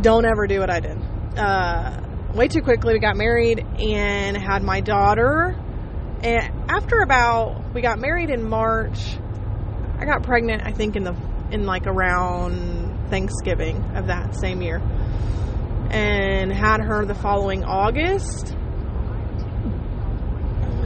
[0.00, 1.01] Don't ever do what I did
[1.36, 2.00] uh,
[2.34, 2.94] way too quickly.
[2.94, 5.56] We got married and had my daughter.
[6.22, 9.16] And after about, we got married in March.
[9.98, 11.14] I got pregnant, I think, in the
[11.50, 14.78] in like around Thanksgiving of that same year,
[15.90, 18.56] and had her the following August.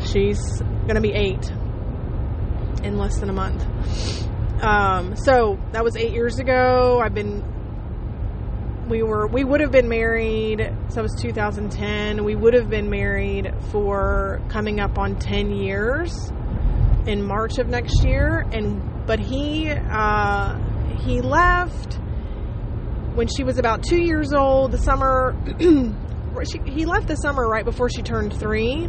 [0.00, 1.50] She's gonna be eight
[2.82, 3.64] in less than a month.
[4.62, 7.00] Um, so that was eight years ago.
[7.02, 7.42] I've been
[8.88, 12.88] we were we would have been married so it was 2010 we would have been
[12.88, 16.30] married for coming up on 10 years
[17.06, 20.58] in march of next year and but he uh,
[20.98, 21.94] he left
[23.14, 25.34] when she was about two years old the summer
[26.44, 28.88] she, he left the summer right before she turned three.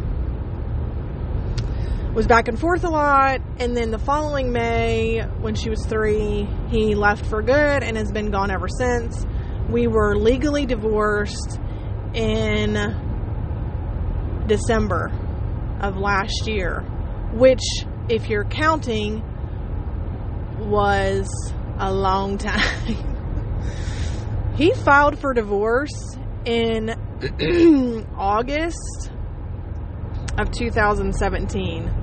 [2.14, 6.48] Was back and forth a lot and then the following may when she was three
[6.68, 9.24] he left for good and has been gone ever since
[9.68, 11.60] we were legally divorced
[12.14, 12.74] in
[14.46, 15.12] December
[15.80, 16.80] of last year,
[17.34, 17.60] which,
[18.08, 19.22] if you're counting,
[20.58, 21.28] was
[21.78, 22.86] a long time.
[24.56, 26.90] he filed for divorce in
[28.16, 29.10] August
[30.38, 31.94] of 2017.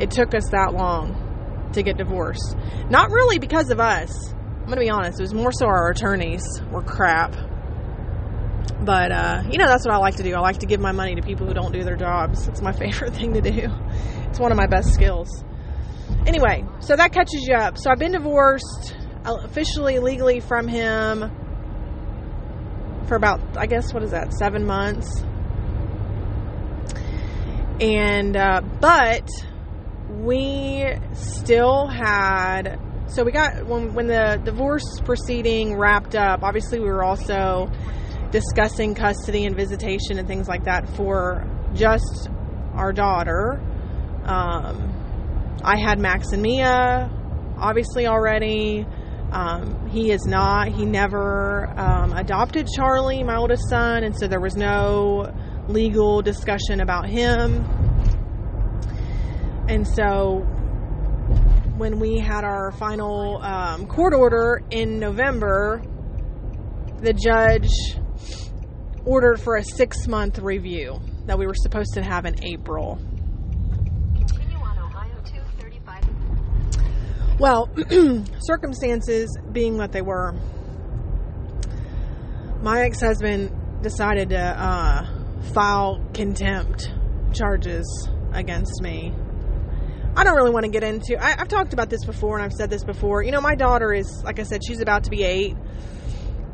[0.00, 2.56] It took us that long to get divorced.
[2.88, 4.12] Not really because of us
[4.68, 7.34] I'm gonna be honest, it was more so our attorneys were crap.
[8.84, 10.34] But uh, you know, that's what I like to do.
[10.34, 12.46] I like to give my money to people who don't do their jobs.
[12.48, 13.70] It's my favorite thing to do.
[14.28, 15.42] It's one of my best skills.
[16.26, 17.78] Anyway, so that catches you up.
[17.78, 21.30] So I've been divorced uh, officially, legally from him
[23.06, 25.22] for about, I guess, what is that, seven months.
[27.80, 29.26] And, uh, but
[30.10, 32.78] we still had
[33.08, 36.42] so we got when when the divorce proceeding wrapped up.
[36.42, 37.70] Obviously, we were also
[38.30, 42.28] discussing custody and visitation and things like that for just
[42.74, 43.60] our daughter.
[44.24, 47.10] Um, I had Max and Mia,
[47.56, 48.86] obviously already.
[49.32, 50.68] Um, he is not.
[50.68, 55.32] He never um, adopted Charlie, my oldest son, and so there was no
[55.68, 57.64] legal discussion about him.
[59.68, 60.46] And so
[61.78, 65.80] when we had our final um, court order in November,
[67.00, 67.68] the judge
[69.04, 73.00] ordered for a six month review that we were supposed to have in April.
[77.38, 77.70] Well,
[78.40, 80.34] circumstances being what they were,
[82.60, 85.06] my ex husband decided to uh,
[85.52, 86.92] file contempt
[87.32, 89.14] charges against me.
[90.18, 91.16] I don't really want to get into.
[91.16, 93.22] I, have talked about this before, and I've said this before.
[93.22, 95.54] You know, my daughter is, like I said, she's about to be eight.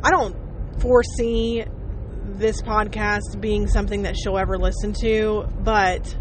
[0.02, 0.36] I don't
[0.82, 1.64] foresee
[2.24, 6.14] this podcast being something that she'll ever listen to, but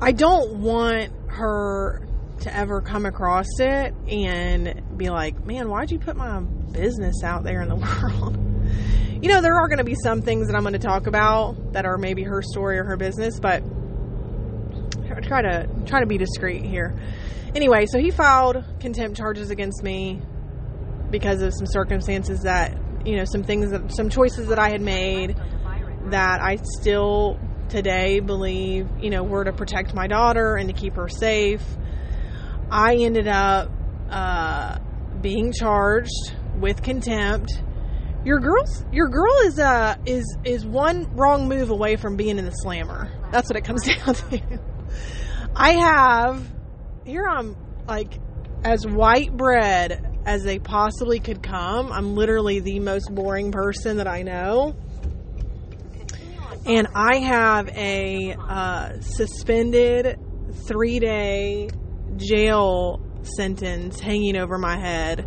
[0.00, 2.08] I don't want her
[2.40, 7.44] to ever come across it and be like, man, why'd you put my business out
[7.44, 8.38] there in the world?
[9.22, 11.74] you know, there are going to be some things that I'm going to talk about
[11.74, 13.62] that are maybe her story or her business, but
[15.20, 16.96] try to try to be discreet here.
[17.54, 20.20] Anyway, so he filed contempt charges against me
[21.10, 22.76] because of some circumstances that,
[23.06, 25.36] you know, some things that some choices that I had made
[26.06, 30.94] that I still today believe, you know, were to protect my daughter and to keep
[30.94, 31.62] her safe
[32.70, 33.70] I ended up
[34.10, 34.78] uh,
[35.20, 37.62] being charged with contempt.
[38.24, 42.44] Your girl's your girl is uh is is one wrong move away from being in
[42.44, 43.08] the slammer.
[43.30, 44.60] That's what it comes down to.
[45.58, 46.46] I have
[47.06, 47.56] here I'm
[47.88, 48.20] like
[48.62, 51.90] as white bread as they possibly could come.
[51.90, 54.76] I'm literally the most boring person that I know.
[56.66, 60.18] And I have a uh, suspended
[60.66, 61.70] three day
[62.16, 65.26] jail sentence hanging over my head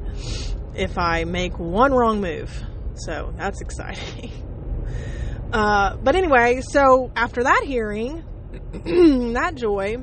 [0.76, 2.52] if I make one wrong move.
[2.96, 4.32] So that's exciting.
[5.52, 8.24] Uh, but anyway, so after that hearing,
[9.34, 9.98] that joy,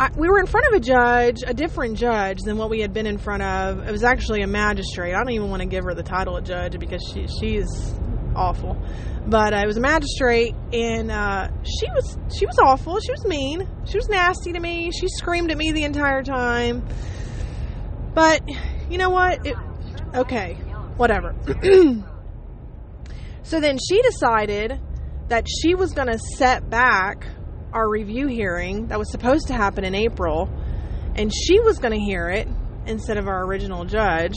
[0.00, 2.94] I, we were in front of a judge, a different judge than what we had
[2.94, 3.86] been in front of.
[3.86, 5.12] It was actually a magistrate.
[5.12, 7.68] I don't even want to give her the title of judge because she she's
[8.34, 8.82] awful.
[9.26, 12.98] But uh, it was a magistrate, and uh, she was she was awful.
[13.00, 13.68] She was mean.
[13.84, 14.90] She was nasty to me.
[14.90, 16.82] She screamed at me the entire time.
[18.14, 18.40] But
[18.88, 19.46] you know what?
[19.46, 19.56] It,
[20.14, 20.54] okay,
[20.96, 21.34] whatever.
[23.42, 24.80] so then she decided
[25.28, 27.26] that she was going to set back
[27.72, 30.48] our review hearing that was supposed to happen in April,
[31.14, 32.48] and she was going to hear it
[32.86, 34.34] instead of our original judge.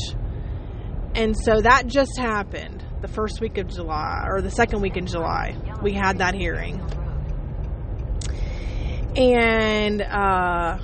[1.16, 5.06] And so that just happened the first week of July or the second week in
[5.06, 5.56] July.
[5.82, 6.82] We had that hearing.
[9.16, 10.80] And uh,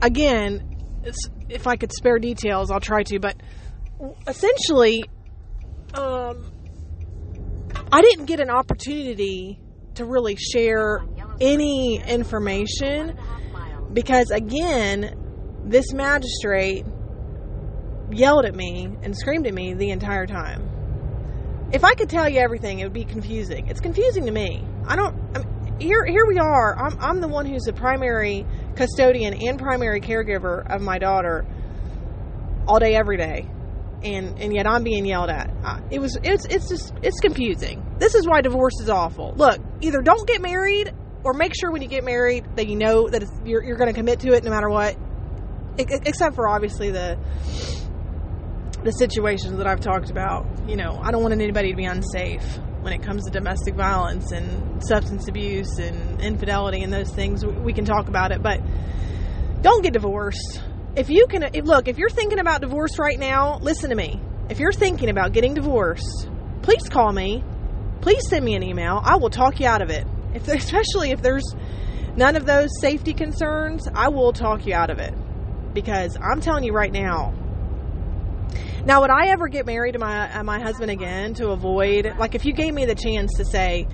[0.00, 0.76] again,
[1.48, 3.18] if I could spare details, I'll try to.
[3.18, 3.36] But
[4.26, 5.04] essentially,
[5.94, 6.50] um,
[7.92, 9.58] I didn't get an opportunity
[9.94, 11.04] to really share
[11.40, 13.18] any information
[13.92, 15.18] because, again,
[15.64, 16.84] this magistrate
[18.10, 20.68] yelled at me and screamed at me the entire time.
[21.72, 23.68] If I could tell you everything, it would be confusing.
[23.68, 24.64] It's confusing to me.
[24.86, 25.16] I don't.
[25.34, 26.76] I'm, here, here we are.
[26.78, 31.46] I'm, I'm the one who's the primary custodian and primary caregiver of my daughter
[32.68, 33.48] all day, every day,
[34.04, 35.50] and and yet I'm being yelled at.
[35.90, 37.84] It was it's it's just it's confusing.
[37.98, 39.34] This is why divorce is awful.
[39.36, 40.92] Look, either don't get married
[41.24, 43.98] or make sure when you get married that you know that you're you're going to
[43.98, 44.96] commit to it no matter what.
[45.78, 47.18] Except for obviously the
[48.84, 50.46] the situations that I've talked about.
[50.68, 54.32] You know, I don't want anybody to be unsafe when it comes to domestic violence
[54.32, 57.46] and substance abuse and infidelity and those things.
[57.46, 58.60] We can talk about it, but
[59.62, 60.60] don't get divorced.
[60.94, 64.20] If you can, if, look, if you're thinking about divorce right now, listen to me.
[64.50, 66.28] If you're thinking about getting divorced,
[66.62, 67.42] please call me.
[68.00, 69.00] Please send me an email.
[69.02, 70.06] I will talk you out of it.
[70.34, 71.54] If especially if there's
[72.16, 75.14] none of those safety concerns, I will talk you out of it.
[75.72, 77.32] Because I'm telling you right now,
[78.84, 82.34] now, would I ever get married to my uh, my husband again to avoid like
[82.34, 83.86] if you gave me the chance to say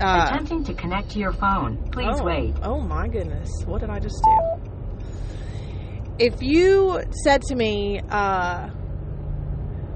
[0.00, 1.90] uh, attempting to connect to your phone.
[1.90, 2.54] Please oh, wait.
[2.62, 4.71] Oh my goodness, what did I just do?
[6.18, 8.68] If you said to me, uh,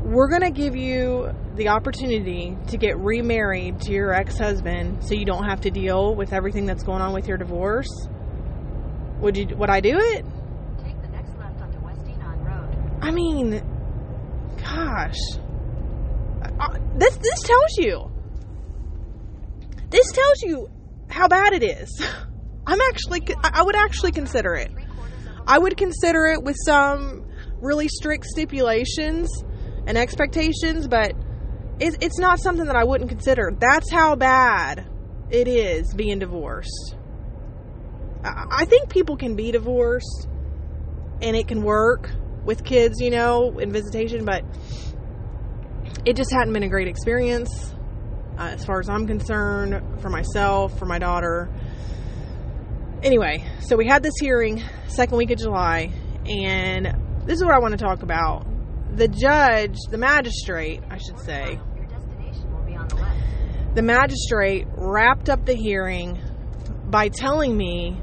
[0.02, 5.24] "We're going to give you the opportunity to get remarried to your ex-husband, so you
[5.24, 7.90] don't have to deal with everything that's going on with your divorce,"
[9.20, 9.46] would you?
[9.56, 10.24] Would I do it?
[10.84, 12.98] Take the next left onto West Enon Road.
[13.02, 13.62] I mean
[14.76, 15.18] gosh.
[16.60, 18.10] Uh, this this tells you.
[19.90, 20.68] This tells you
[21.08, 22.02] how bad it is.
[22.66, 24.72] I'm actually, I would actually consider it.
[25.46, 27.24] I would consider it with some
[27.60, 29.28] really strict stipulations
[29.86, 31.12] and expectations, but
[31.78, 33.52] it, it's not something that I wouldn't consider.
[33.58, 34.86] That's how bad
[35.30, 36.96] it is being divorced.
[38.24, 40.28] I, I think people can be divorced
[41.22, 42.10] and it can work
[42.44, 44.42] with kids, you know, in visitation, but
[46.04, 47.74] it just hadn't been a great experience
[48.38, 51.50] uh, as far as I'm concerned for myself, for my daughter.
[53.02, 55.92] Anyway, so we had this hearing second week of July,
[56.24, 56.86] and
[57.26, 58.46] this is what I want to talk about.
[58.96, 61.60] The judge, the magistrate, I should say,
[63.74, 66.18] the magistrate wrapped up the hearing
[66.86, 68.00] by telling me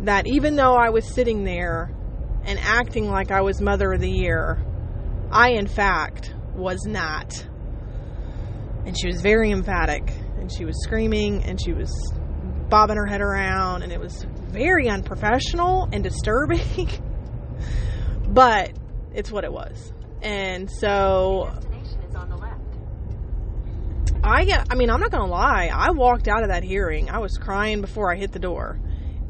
[0.00, 1.94] that even though I was sitting there
[2.44, 4.64] and acting like I was Mother of the Year,
[5.30, 7.46] I, in fact, was not.
[8.84, 11.88] And she was very emphatic, and she was screaming, and she was
[12.72, 16.88] bobbing her head around, and it was very unprofessional and disturbing.
[18.28, 18.72] but
[19.14, 19.92] it's what it was.
[20.22, 21.52] And so
[24.24, 25.70] I get I mean, I'm not going to lie.
[25.72, 27.10] I walked out of that hearing.
[27.10, 28.80] I was crying before I hit the door.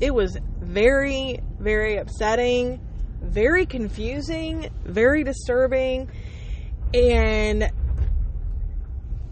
[0.01, 2.81] It was very very upsetting
[3.23, 6.11] very confusing, very disturbing,
[6.93, 7.71] and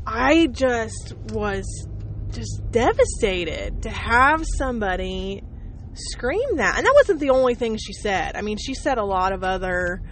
[0.06, 1.88] I just was
[2.32, 5.42] just devastated to have somebody
[5.94, 6.76] scream that.
[6.76, 8.36] And that wasn't the only thing she said.
[8.36, 10.02] I mean, she said a lot of other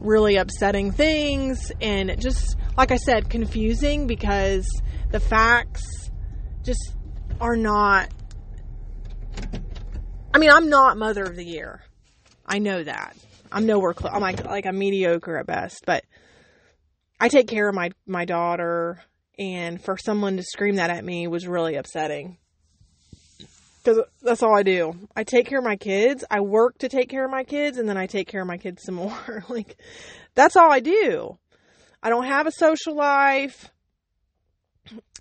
[0.00, 4.66] really upsetting things and just like I said, confusing because
[5.10, 6.10] the facts
[6.62, 6.96] just
[7.40, 8.08] are not
[10.34, 11.82] I mean, I'm not mother of the year.
[12.46, 13.16] I know that.
[13.50, 14.12] I'm nowhere close.
[14.14, 16.04] I'm like like I'm mediocre at best, but
[17.20, 19.00] I take care of my my daughter,
[19.38, 22.38] and for someone to scream that at me was really upsetting.
[23.82, 24.94] Because that's all I do.
[25.16, 26.24] I take care of my kids.
[26.30, 28.58] I work to take care of my kids, and then I take care of my
[28.58, 29.44] kids some more.
[29.48, 29.76] like
[30.34, 31.38] that's all I do.
[32.02, 33.70] I don't have a social life.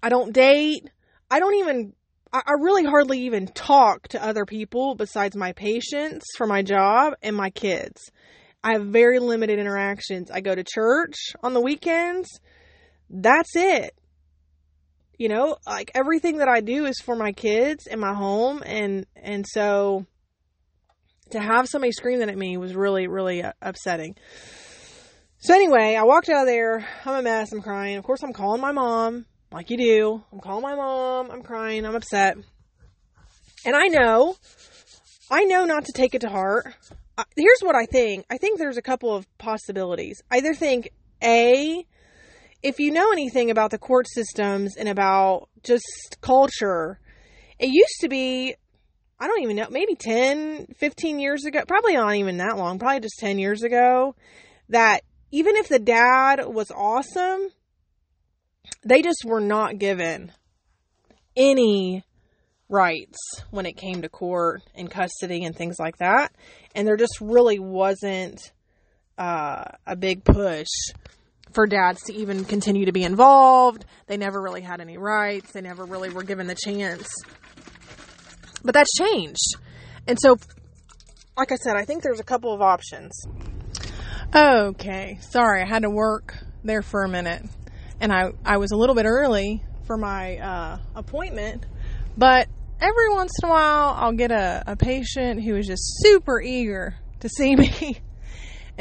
[0.01, 0.89] I don't date.
[1.29, 1.93] I don't even
[2.33, 7.35] I, really hardly even talk to other people besides my patients for my job and
[7.35, 8.09] my kids.
[8.63, 10.31] I have very limited interactions.
[10.31, 12.29] I go to church on the weekends.
[13.09, 13.93] That's it.
[15.21, 19.05] You know, like everything that I do is for my kids and my home and
[19.15, 20.07] and so
[21.29, 24.15] to have somebody scream that at me was really really upsetting.
[25.37, 26.87] So anyway, I walked out of there.
[27.05, 27.51] I'm a mess.
[27.51, 27.97] I'm crying.
[27.97, 30.23] Of course, I'm calling my mom like you do.
[30.33, 31.29] I'm calling my mom.
[31.29, 31.85] I'm crying.
[31.85, 32.35] I'm upset.
[33.63, 34.35] And I know,
[35.29, 36.65] I know not to take it to heart.
[37.15, 38.25] Uh, here's what I think.
[38.31, 40.23] I think there's a couple of possibilities.
[40.31, 40.89] I either think,
[41.23, 41.85] A,
[42.63, 46.99] if you know anything about the court systems and about just culture,
[47.59, 48.55] it used to be,
[49.19, 52.99] I don't even know, maybe 10, 15 years ago, probably not even that long, probably
[52.99, 54.15] just 10 years ago,
[54.69, 55.01] that
[55.31, 57.49] even if the dad was awesome,
[58.83, 60.31] they just were not given
[61.35, 62.03] any
[62.69, 63.17] rights
[63.49, 66.33] when it came to court and custody and things like that.
[66.75, 68.51] And there just really wasn't
[69.17, 70.69] uh, a big push
[71.53, 73.85] for dads to even continue to be involved.
[74.07, 77.07] They never really had any rights, they never really were given the chance.
[78.63, 79.55] But that's changed.
[80.07, 80.37] And so,
[81.37, 83.11] like I said, I think there's a couple of options.
[84.33, 87.43] Okay, sorry, I had to work there for a minute
[88.01, 91.65] and I, I was a little bit early for my uh, appointment,
[92.17, 92.49] but
[92.81, 96.95] every once in a while I'll get a, a patient who is just super eager
[97.19, 98.01] to see me.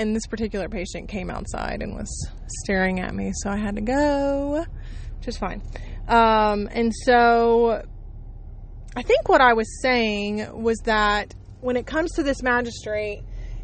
[0.00, 2.08] And this particular patient came outside and was
[2.64, 4.64] staring at me, so I had to go,
[5.18, 5.60] which is fine.
[6.08, 7.82] Um, and so
[8.96, 13.20] I think what I was saying was that when it comes to this magistrate,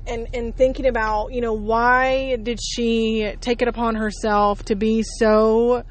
[0.07, 5.03] and and thinking about you know why did she take it upon herself to be
[5.19, 5.85] so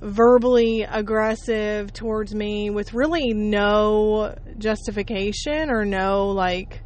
[0.00, 6.82] verbally aggressive towards me with really no justification or no like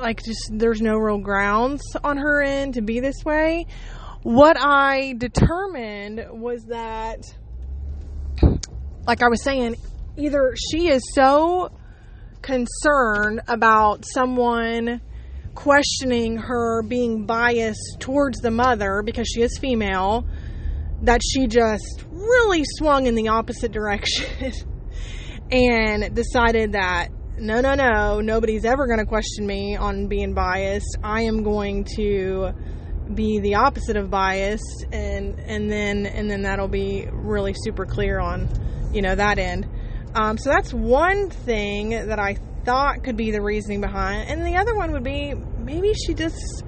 [0.00, 3.66] like just there's no real grounds on her end to be this way.
[4.22, 7.20] What i determined was that
[9.06, 9.76] like i was saying
[10.16, 11.70] either she is so
[12.42, 15.00] concerned about someone
[15.54, 20.26] questioning her being biased towards the mother because she is female
[21.02, 24.52] that she just really swung in the opposite direction
[25.50, 27.08] and decided that
[27.38, 31.84] no no no nobody's ever going to question me on being biased i am going
[31.84, 32.50] to
[33.14, 38.18] be the opposite of biased and and then and then that'll be really super clear
[38.18, 38.48] on
[38.92, 39.66] you know that end
[40.14, 44.30] Um, so that's one thing that I thought could be the reasoning behind.
[44.30, 46.64] And the other one would be maybe she just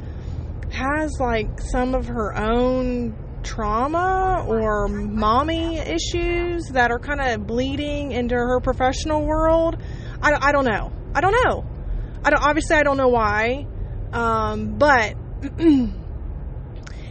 [0.71, 8.13] has like some of her own trauma or mommy issues that are kind of bleeding
[8.13, 9.79] into her professional world.
[10.23, 10.93] I, I don't know.
[11.15, 11.65] I don't know.
[12.25, 13.67] I don't, obviously I don't know why.
[14.13, 15.15] Um, but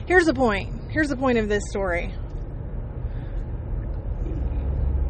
[0.07, 0.91] here's the point.
[0.91, 2.13] Here's the point of this story.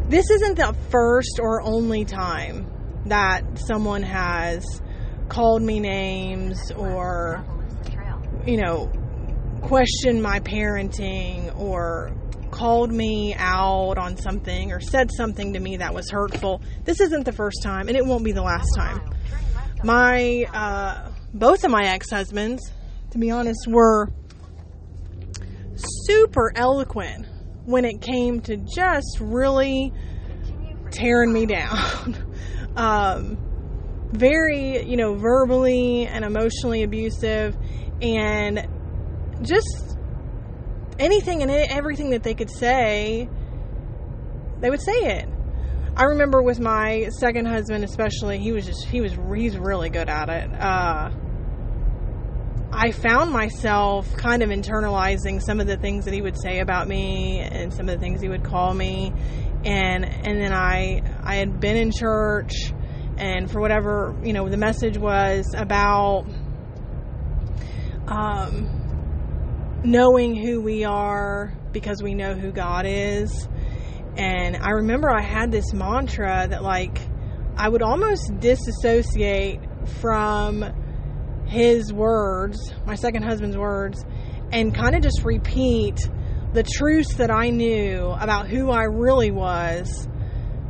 [0.10, 2.72] This isn't the first or only time
[3.06, 4.64] that someone has
[5.30, 7.46] called me names or
[8.46, 8.90] you know
[9.62, 12.16] questioned my parenting or
[12.58, 16.62] called me out on something or said something to me that was hurtful.
[16.86, 19.14] This isn't the first time, and it won't be the last time.
[19.84, 22.72] My, uh, both of my ex husbands,
[23.12, 24.10] to be honest, were
[25.76, 27.28] super eloquent
[27.66, 29.94] when it came to just really
[30.90, 32.34] tearing me down.
[32.76, 33.38] um,
[34.12, 37.56] very, you know, verbally and emotionally abusive,
[38.02, 38.68] and
[39.44, 39.87] just
[41.00, 43.30] anything and everything that they could say,
[44.60, 45.30] they would say it.
[45.96, 50.10] I remember with my second husband, especially, he was just, he was, he's really good
[50.10, 50.54] at it.
[50.54, 51.10] Uh,
[52.72, 56.88] I found myself kind of internalizing some of the things that he would say about
[56.88, 59.12] me and some of the things he would call me.
[59.66, 62.54] And, and then I, I had been in church
[63.18, 66.28] and for whatever, you know, the message was about,
[68.08, 68.77] um,
[69.84, 73.48] knowing who we are because we know who God is.
[74.18, 77.00] And I remember I had this mantra that, like,
[77.56, 79.60] I would almost disassociate
[80.02, 80.64] from
[81.48, 84.04] his words, my second husband's words,
[84.52, 86.10] and kind of just repeat
[86.54, 90.08] the truths that I knew about who I really was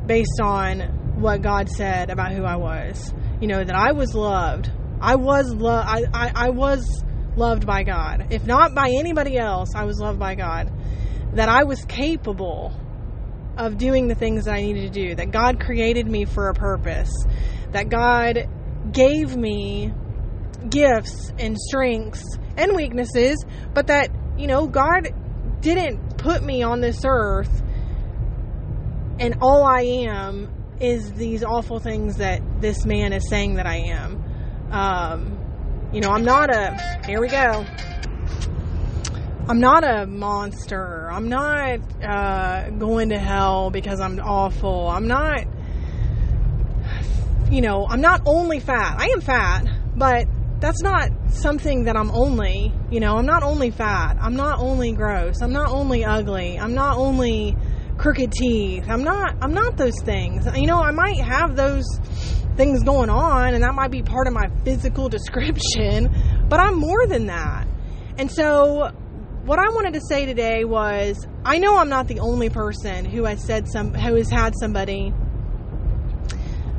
[0.05, 0.81] based on
[1.19, 3.13] what God said about who I was.
[3.41, 4.71] You know, that I was loved.
[4.99, 5.87] I was loved.
[5.87, 7.03] I, I, I was
[7.37, 8.27] loved by God.
[8.31, 10.71] If not by anybody else, I was loved by God.
[11.33, 12.73] That I was capable
[13.57, 15.15] of doing the things that I needed to do.
[15.15, 17.11] That God created me for a purpose.
[17.71, 18.49] That God
[18.91, 19.93] gave me
[20.69, 22.23] gifts and strengths
[22.57, 25.09] and weaknesses, but that, you know, God
[25.61, 27.63] didn't put me on this earth
[29.19, 33.77] and all I am is these awful things that this man is saying that I
[33.77, 34.23] am.
[34.71, 35.36] Um,
[35.93, 37.65] you know, I'm not a, here we go.
[39.49, 41.09] I'm not a monster.
[41.09, 44.89] I'm not uh, going to hell because I'm awful.
[44.89, 45.45] I'm not,
[47.49, 48.97] you know, I'm not only fat.
[48.99, 49.65] I am fat,
[49.95, 50.25] but
[50.59, 54.17] that's not something that I'm only, you know, I'm not only fat.
[54.19, 55.41] I'm not only gross.
[55.41, 56.59] I'm not only ugly.
[56.59, 57.55] I'm not only
[57.97, 58.85] crooked teeth.
[58.89, 60.45] I'm not I'm not those things.
[60.55, 61.85] You know, I might have those
[62.57, 66.09] things going on and that might be part of my physical description,
[66.49, 67.67] but I'm more than that.
[68.17, 68.91] And so
[69.45, 73.23] what I wanted to say today was I know I'm not the only person who
[73.23, 75.13] has said some who has had somebody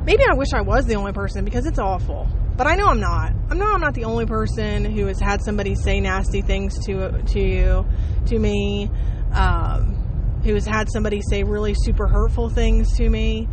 [0.05, 2.27] maybe I wish I was the only person because it's awful.
[2.57, 3.31] But I know I'm not.
[3.49, 7.21] I know I'm not the only person who has had somebody say nasty things to
[7.21, 7.85] to you,
[8.25, 8.91] to me,
[9.33, 13.47] um, who has had somebody say really super hurtful things to me.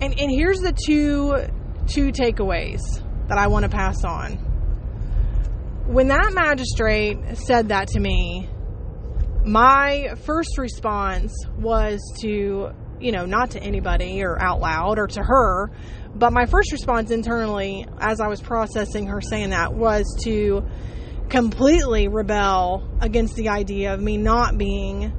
[0.00, 1.36] And and here's the two
[1.86, 2.80] two takeaways
[3.28, 4.32] that I want to pass on.
[5.86, 8.48] When that magistrate said that to me,
[9.44, 12.70] my first response was to,
[13.00, 15.70] you know, not to anybody or out loud or to her,
[16.14, 20.64] but my first response internally as I was processing her saying that was to
[21.28, 25.12] completely rebel against the idea of me not being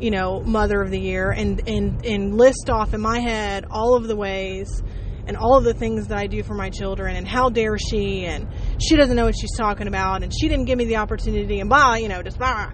[0.00, 3.94] you know, mother of the year and, and, and list off in my head all
[3.94, 4.82] of the ways
[5.26, 8.24] and all of the things that I do for my children and how dare she
[8.24, 8.46] and
[8.80, 11.68] she doesn't know what she's talking about and she didn't give me the opportunity and
[11.68, 12.72] blah, you know, just blah.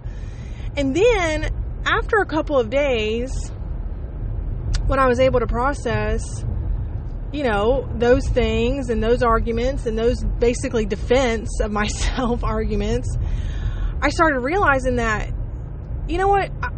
[0.75, 1.49] And then
[1.85, 3.31] after a couple of days,
[4.85, 6.21] when I was able to process,
[7.31, 13.17] you know, those things and those arguments and those basically defense of myself arguments,
[14.01, 15.31] I started realizing that,
[16.07, 16.51] you know what?
[16.61, 16.69] I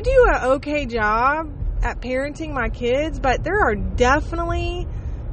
[0.00, 1.52] do an okay job
[1.82, 4.86] at parenting my kids, but there are definitely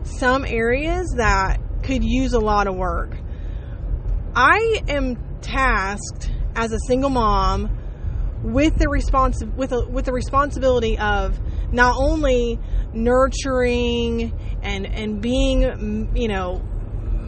[0.03, 3.15] some areas that could use a lot of work.
[4.35, 7.69] I am tasked as a single mom
[8.43, 11.39] with the responsi- with a, with the responsibility of
[11.71, 12.59] not only
[12.93, 14.33] nurturing
[14.63, 16.61] and and being you know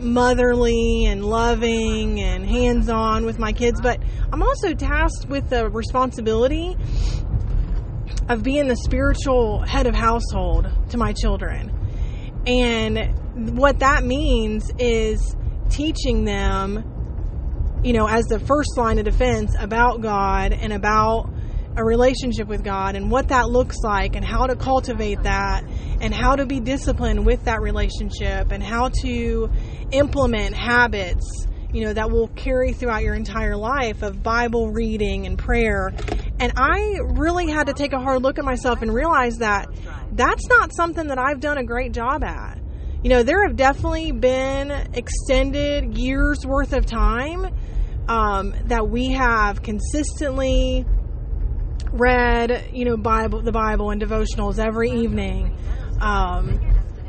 [0.02, 4.00] motherly and loving and hands on with my kids, but
[4.32, 6.76] I'm also tasked with the responsibility
[8.30, 11.72] of being the spiritual head of household to my children.
[12.46, 15.36] And what that means is
[15.70, 21.30] teaching them, you know, as the first line of defense about God and about
[21.76, 25.64] a relationship with God and what that looks like and how to cultivate that
[26.02, 29.50] and how to be disciplined with that relationship and how to
[29.92, 35.38] implement habits you know that will carry throughout your entire life of bible reading and
[35.38, 35.94] prayer.
[36.40, 39.70] And i really had to take a hard look at myself and realize that
[40.12, 42.60] that's not something that i've done a great job at.
[43.04, 47.48] You know there have definitely been extended years worth of time
[48.08, 50.86] um, that we have consistently
[51.92, 55.56] read, you know, Bible, the Bible and devotionals every evening.
[56.00, 56.60] Um,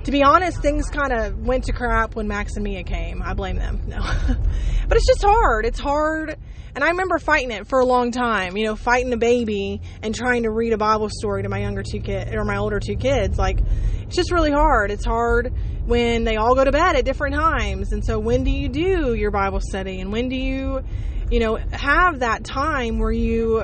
[0.05, 3.23] to be honest, things kind of went to crap when Max and Mia came.
[3.23, 3.81] I blame them.
[3.87, 4.01] No,
[4.89, 5.65] but it's just hard.
[5.65, 6.37] It's hard,
[6.75, 8.57] and I remember fighting it for a long time.
[8.57, 11.85] You know, fighting a baby and trying to read a Bible story to my younger
[11.85, 13.39] two kids or my older two kids.
[13.39, 13.61] Like,
[14.03, 14.91] it's just really hard.
[14.91, 15.53] It's hard
[15.87, 19.15] when they all go to bed at different times, and so when do you do
[19.15, 20.83] your Bible study, and when do you,
[21.31, 23.63] you know, have that time where you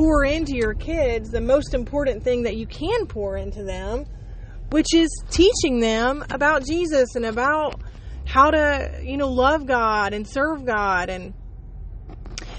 [0.00, 4.06] pour into your kids the most important thing that you can pour into them,
[4.70, 7.82] which is teaching them about Jesus and about
[8.24, 11.34] how to, you know, love God and serve God and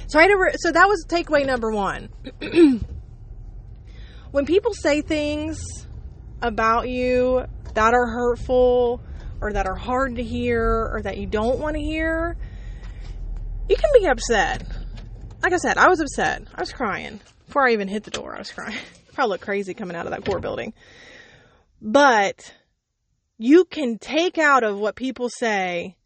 [0.06, 0.28] so I
[0.58, 2.10] so that was takeaway number 1.
[4.32, 5.88] when people say things
[6.44, 9.02] about you that are hurtful
[9.40, 12.38] or that are hard to hear or that you don't want to hear,
[13.68, 14.62] you can be upset.
[15.42, 16.44] Like I said, I was upset.
[16.54, 17.20] I was crying.
[17.52, 18.78] Before I even hit the door, I was crying.
[19.14, 20.72] Probably crazy coming out of that core building.
[21.82, 22.56] But
[23.38, 25.98] you can take out of what people say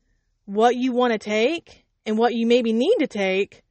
[0.45, 3.61] what you want to take and what you maybe need to take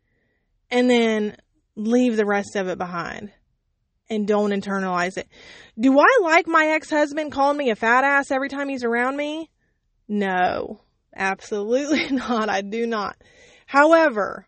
[0.70, 1.36] and then
[1.74, 3.32] leave the rest of it behind
[4.08, 5.26] and don't internalize it.
[5.76, 9.50] Do I like my ex-husband calling me a fat ass every time he's around me?
[10.06, 10.80] No,
[11.12, 12.48] absolutely not.
[12.48, 13.16] I do not.
[13.66, 14.46] However,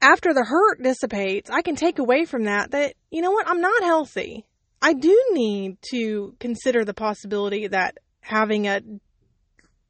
[0.00, 3.60] after the hurt dissipates, I can take away from that that, you know what, I'm
[3.60, 4.44] not healthy.
[4.82, 8.80] I do need to consider the possibility that having a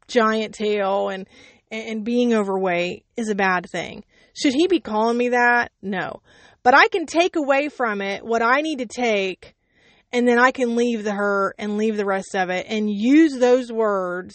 [0.09, 1.29] giant tail and
[1.71, 4.05] and being overweight is a bad thing.
[4.35, 5.71] Should he be calling me that?
[5.81, 6.21] No.
[6.65, 9.55] But I can take away from it what I need to take
[10.13, 13.39] and then I can leave the hurt and leave the rest of it and use
[13.39, 14.35] those words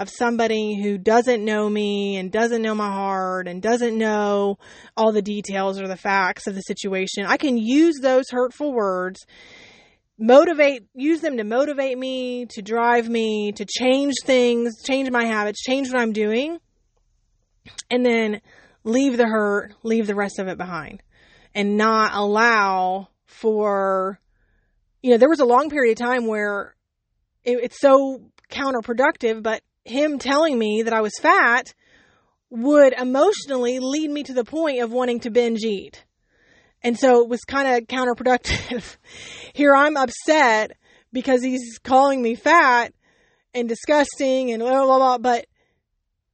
[0.00, 4.56] of somebody who doesn't know me and doesn't know my heart and doesn't know
[4.96, 7.26] all the details or the facts of the situation.
[7.26, 9.20] I can use those hurtful words,
[10.18, 15.62] motivate, use them to motivate me, to drive me, to change things, change my habits,
[15.62, 16.58] change what I'm doing,
[17.90, 18.40] and then
[18.82, 21.02] leave the hurt, leave the rest of it behind
[21.54, 24.18] and not allow for,
[25.02, 26.74] you know, there was a long period of time where
[27.44, 31.74] it, it's so counterproductive, but him telling me that I was fat
[32.50, 36.04] would emotionally lead me to the point of wanting to binge eat.
[36.82, 38.96] And so it was kind of counterproductive.
[39.52, 40.72] Here I'm upset
[41.12, 42.92] because he's calling me fat
[43.54, 45.46] and disgusting and blah, blah, blah, but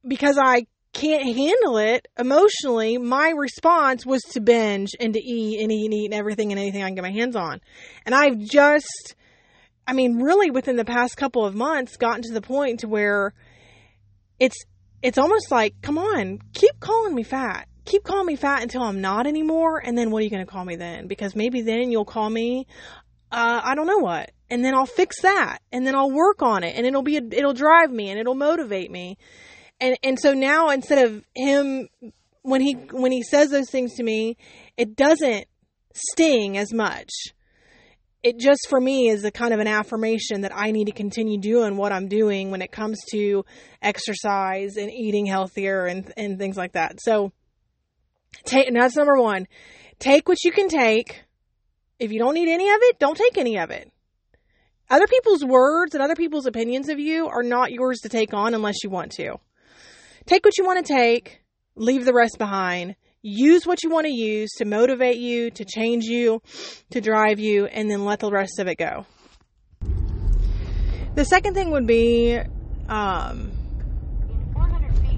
[0.07, 5.71] because I can't handle it emotionally, my response was to binge and to eat and
[5.71, 7.59] eat and eat and everything and anything I can get my hands on.
[8.05, 9.15] And I've just
[9.87, 13.33] I mean, really within the past couple of months gotten to the point to where
[14.39, 14.65] it's
[15.01, 17.67] it's almost like, come on, keep calling me fat.
[17.85, 20.51] Keep calling me fat until I'm not anymore, and then what are you going to
[20.51, 21.07] call me then?
[21.07, 22.67] Because maybe then you'll call me,
[23.31, 26.63] uh, I don't know what, and then I'll fix that, and then I'll work on
[26.63, 29.17] it, and it'll be, a, it'll drive me, and it'll motivate me,
[29.79, 31.87] and and so now instead of him
[32.41, 34.37] when he when he says those things to me,
[34.75, 35.45] it doesn't
[35.93, 37.09] sting as much
[38.23, 41.39] it just for me is a kind of an affirmation that I need to continue
[41.39, 43.45] doing what I'm doing when it comes to
[43.81, 46.99] exercise and eating healthier and, and things like that.
[47.01, 47.31] So
[48.45, 49.47] take, that's number one.
[49.99, 51.23] Take what you can take.
[51.99, 53.91] If you don't need any of it, don't take any of it.
[54.89, 58.53] Other people's words and other people's opinions of you are not yours to take on
[58.53, 59.37] unless you want to.
[60.25, 61.41] Take what you want to take,
[61.75, 66.05] leave the rest behind, use what you want to use to motivate you, to change
[66.05, 66.41] you,
[66.91, 69.05] to drive you, and then let the rest of it go.
[71.15, 72.39] The second thing would be,
[72.87, 73.51] um,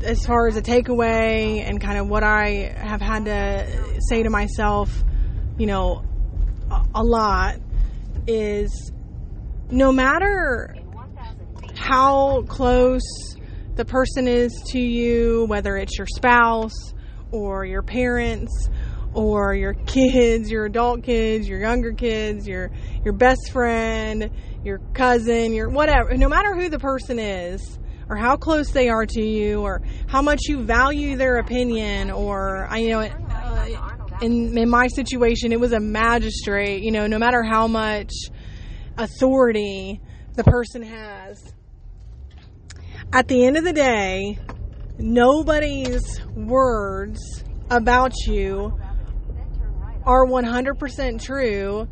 [0.03, 4.29] as far as a takeaway and kind of what I have had to say to
[4.29, 5.03] myself,
[5.57, 6.03] you know,
[6.95, 7.55] a lot
[8.27, 8.91] is
[9.69, 10.75] no matter
[11.75, 13.01] how close
[13.75, 16.93] the person is to you, whether it's your spouse
[17.31, 18.69] or your parents
[19.13, 22.71] or your kids, your adult kids, your younger kids, your
[23.03, 24.29] your best friend,
[24.63, 29.05] your cousin, your whatever, no matter who the person is or how close they are
[29.05, 34.57] to you or how much you value their opinion or I you know uh, in
[34.57, 38.11] in my situation it was a magistrate, you know, no matter how much
[38.97, 40.01] authority
[40.33, 41.53] the person has.
[43.11, 44.37] At the end of the day,
[44.99, 48.77] nobody's words about you
[50.05, 51.87] are 100% true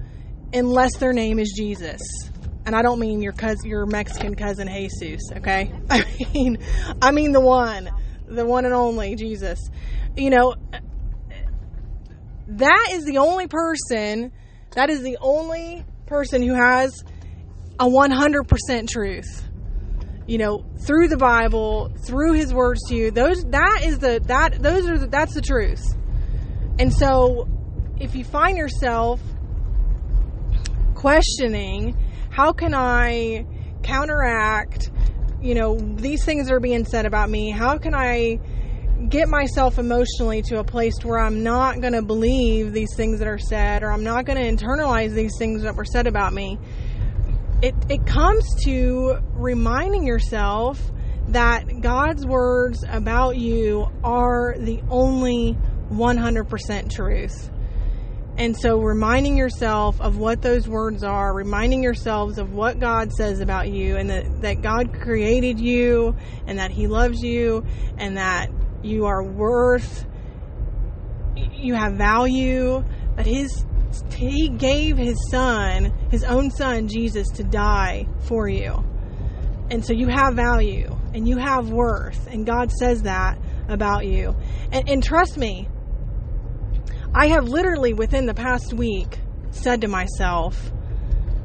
[0.53, 2.01] unless their name is Jesus.
[2.65, 5.71] And I don't mean your cousin, your Mexican cousin Jesus, okay?
[5.89, 6.57] I mean,
[7.01, 7.89] I mean the one,
[8.27, 9.59] the one and only Jesus.
[10.17, 10.55] You know,
[12.47, 14.33] that is the only person,
[14.71, 17.03] that is the only person who has
[17.79, 19.46] a 100% truth
[20.27, 23.11] you know, through the Bible, through His words to you.
[23.11, 25.83] Those that is the that those are the, that's the truth.
[26.77, 27.47] And so,
[27.97, 29.21] if you find yourself
[30.93, 31.97] questioning,
[32.29, 33.45] how can I
[33.83, 34.91] counteract?
[35.41, 37.51] You know, these things are being said about me.
[37.51, 38.39] How can I
[39.09, 43.27] get myself emotionally to a place where I'm not going to believe these things that
[43.27, 46.59] are said, or I'm not going to internalize these things that were said about me?
[47.61, 50.79] It, it comes to reminding yourself
[51.29, 55.57] that God's words about you are the only
[55.91, 57.51] 100% truth.
[58.37, 63.39] And so, reminding yourself of what those words are, reminding yourselves of what God says
[63.39, 67.65] about you, and that, that God created you, and that He loves you,
[67.97, 68.51] and that
[68.83, 70.05] you are worth,
[71.35, 72.85] you have value,
[73.15, 73.65] that His
[74.13, 78.83] he gave his son, his own son, Jesus, to die for you.
[79.69, 82.27] And so you have value and you have worth.
[82.27, 84.35] And God says that about you.
[84.71, 85.67] And, and trust me,
[87.13, 89.19] I have literally within the past week
[89.51, 90.71] said to myself,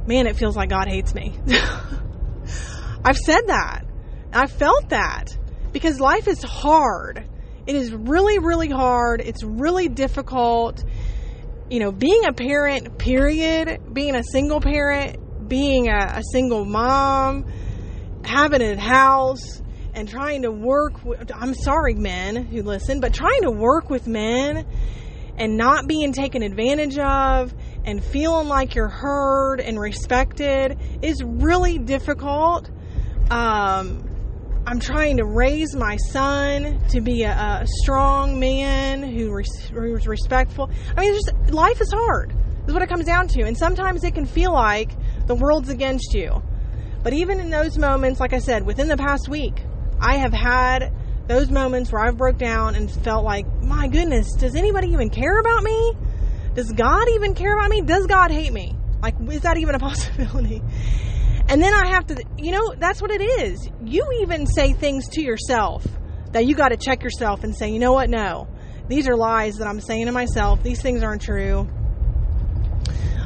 [0.07, 1.35] man, it feels like God hates me.
[3.05, 3.85] I've said that.
[4.33, 5.37] I've felt that
[5.73, 7.25] because life is hard.
[7.67, 9.21] It is really, really hard.
[9.21, 10.85] It's really difficult
[11.73, 17.47] you know, being a parent, period, being a single parent, being a, a single mom,
[18.23, 19.63] having a house,
[19.95, 24.07] and trying to work with, I'm sorry, men who listen, but trying to work with
[24.07, 24.67] men
[25.39, 27.55] and not being taken advantage of
[27.87, 32.69] and feeling like you're heard and respected is really difficult.
[33.31, 34.12] Um,
[34.67, 40.07] I'm trying to raise my son to be a, a strong man who res, who's
[40.07, 40.71] respectful.
[40.97, 42.33] I mean, just life is hard.
[42.67, 44.93] Is what it comes down to, and sometimes it can feel like
[45.27, 46.43] the world's against you.
[47.03, 49.65] But even in those moments, like I said, within the past week,
[50.01, 50.93] I have had
[51.27, 55.41] those moments where I've broke down and felt like, my goodness, does anybody even care
[55.41, 55.95] about me?
[56.55, 57.81] Does God even care about me?
[57.81, 58.77] Does God hate me?
[59.03, 60.63] Like, is that even a possibility?
[61.53, 63.69] And then I have to, you know, that's what it is.
[63.85, 65.85] You even say things to yourself
[66.31, 68.09] that you got to check yourself and say, you know what?
[68.09, 68.49] No,
[68.89, 70.63] these are lies that I'm saying to myself.
[70.63, 71.69] These things aren't true.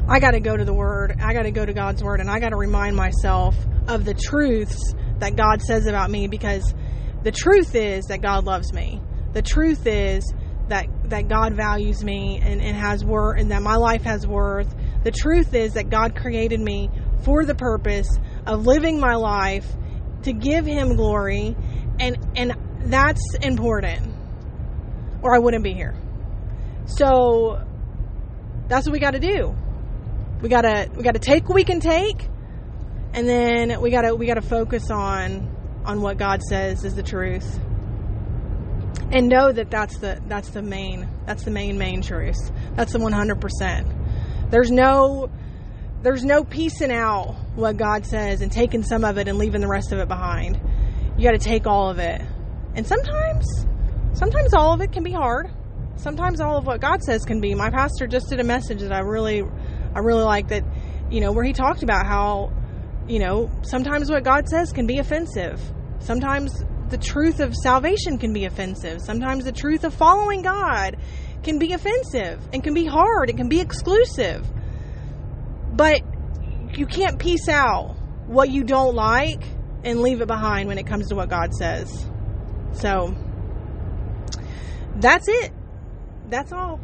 [0.09, 1.15] I got to go to the Word.
[1.23, 3.55] I got to go to God's Word and I got to remind myself
[3.87, 4.77] of the truths
[5.19, 6.73] that God says about me because
[7.23, 9.01] the truth is that God loves me.
[9.31, 10.33] The truth is
[10.67, 14.75] that, that God values me and, and has worth and that my life has worth.
[15.05, 16.89] The truth is that God created me
[17.23, 18.07] for the purpose
[18.45, 19.65] of living my life
[20.23, 21.55] to give him glory
[21.99, 22.53] and and
[22.85, 24.13] that's important
[25.21, 25.95] or I wouldn't be here.
[26.85, 27.65] So
[28.67, 29.55] that's what we got to do.
[30.41, 32.29] We got to we got to take what we can take
[33.13, 35.55] and then we got to we got to focus on
[35.85, 37.59] on what God says is the truth.
[39.09, 42.51] And know that that's the that's the main that's the main main truth.
[42.75, 44.51] That's the 100%.
[44.51, 45.29] There's no
[46.03, 49.67] there's no piecing out what God says and taking some of it and leaving the
[49.67, 50.59] rest of it behind.
[51.17, 52.21] You got to take all of it.
[52.75, 53.65] And sometimes,
[54.13, 55.49] sometimes all of it can be hard.
[55.95, 57.55] Sometimes all of what God says can be.
[57.55, 59.41] My pastor just did a message that I really,
[59.95, 60.63] I really like that,
[61.09, 62.53] you know, where he talked about how,
[63.07, 65.59] you know, sometimes what God says can be offensive.
[65.99, 69.01] Sometimes the truth of salvation can be offensive.
[69.01, 70.97] Sometimes the truth of following God
[71.41, 73.31] can be offensive and can be hard.
[73.31, 74.47] It can be exclusive.
[75.77, 76.01] But
[76.77, 79.43] you can't piece out what you don't like
[79.83, 82.05] and leave it behind when it comes to what God says.
[82.73, 83.15] So
[84.95, 85.51] that's it.
[86.29, 86.79] That's all.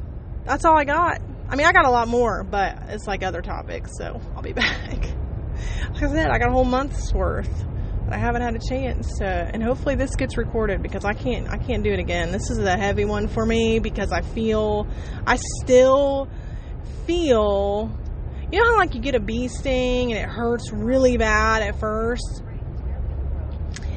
[0.45, 1.19] That's all I got.
[1.49, 4.53] I mean, I got a lot more, but it's like other topics, so I'll be
[4.53, 5.01] back.
[5.93, 7.65] Like I said, I got a whole month's worth
[8.05, 11.49] but I haven't had a chance to, and hopefully this gets recorded because I can't
[11.49, 12.31] I can't do it again.
[12.31, 14.87] This is a heavy one for me because I feel
[15.25, 16.27] I still
[17.05, 17.97] feel
[18.53, 21.79] you know how like you get a bee sting and it hurts really bad at
[21.79, 22.43] first?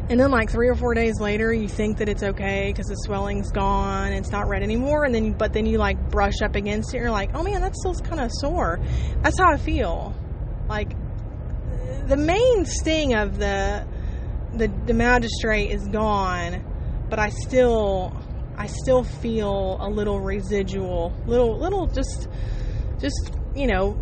[0.08, 2.94] And then like three or four days later you think that it's okay because the
[2.94, 6.54] swelling's gone and it's not red anymore and then but then you like brush up
[6.54, 8.80] against it and you're like oh man that still's kind of sore.
[9.22, 10.14] That's how i feel.
[10.70, 10.96] Like
[12.06, 13.86] the main sting of the
[14.54, 16.64] the, the magistrate is gone
[17.10, 18.16] but i still
[18.56, 22.28] i still feel a little residual little little just
[22.98, 24.00] just you know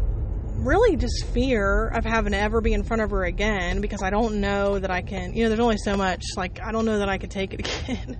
[0.56, 4.10] really just fear of having to ever be in front of her again because I
[4.10, 6.22] don't know that I can, you know, there's only so much.
[6.36, 8.18] Like, I don't know that I could take it again.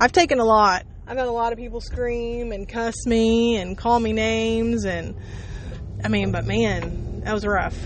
[0.00, 0.84] I've taken a lot.
[1.06, 4.84] I've had a lot of people scream and cuss me and call me names.
[4.84, 5.16] And
[6.02, 7.78] I mean, but man, that was rough.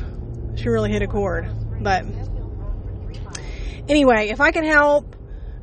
[0.57, 1.49] She really hit a chord.
[1.81, 2.05] But
[3.89, 5.17] anyway, if I can help,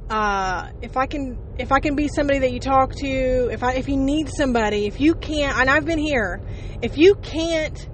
[0.09, 3.73] uh, if I can, if I can be somebody that you talk to, if I,
[3.73, 6.41] if you need somebody, if you can't, and I've been here,
[6.81, 7.89] if you can't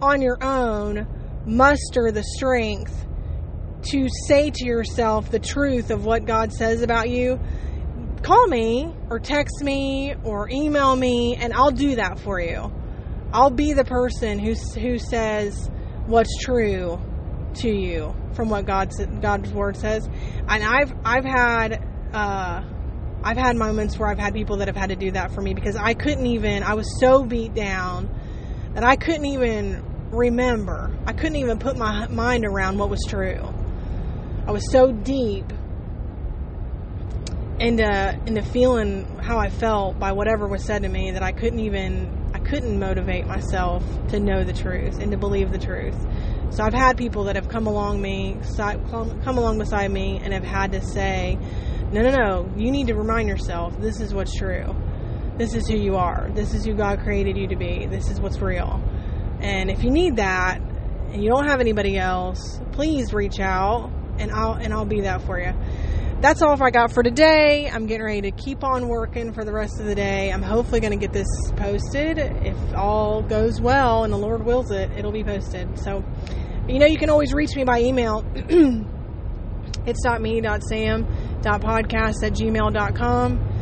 [0.00, 1.06] on your own
[1.46, 3.06] muster the strength
[3.90, 7.38] to say to yourself the truth of what God says about you,
[8.22, 12.72] call me or text me or email me and I'll do that for you.
[13.32, 15.68] I'll be the person who who says
[16.06, 17.00] what's true
[17.54, 20.08] to you from what God's God's word says.
[20.48, 22.62] And I've I've had uh,
[23.22, 25.52] I've had moments where I've had people that have had to do that for me
[25.52, 28.08] because I couldn't even I was so beat down
[28.74, 30.96] that I couldn't even remember.
[31.06, 33.52] I couldn't even put my mind around what was true.
[34.46, 35.52] I was so deep
[37.58, 41.60] into into feeling how I felt by whatever was said to me that I couldn't
[41.60, 45.96] even I couldn't motivate myself to know the truth and to believe the truth.
[46.50, 50.44] So I've had people that have come along me, come along beside me, and have
[50.44, 51.38] had to say,
[51.90, 52.52] "No, no, no!
[52.56, 54.74] You need to remind yourself this is what's true.
[55.36, 56.30] This is who you are.
[56.34, 57.86] This is who God created you to be.
[57.86, 58.82] This is what's real."
[59.40, 60.60] And if you need that
[61.12, 65.22] and you don't have anybody else, please reach out and I'll and I'll be that
[65.22, 65.52] for you.
[66.20, 67.68] That's all I got for today.
[67.70, 70.32] I'm getting ready to keep on working for the rest of the day.
[70.32, 71.26] I'm hopefully going to get this
[71.56, 72.16] posted.
[72.18, 75.78] If all goes well and the Lord wills it, it'll be posted.
[75.78, 76.02] So,
[76.66, 78.24] you know, you can always reach me by email.
[79.86, 81.04] it's .me.sam.podcast
[81.44, 83.53] at gmail.com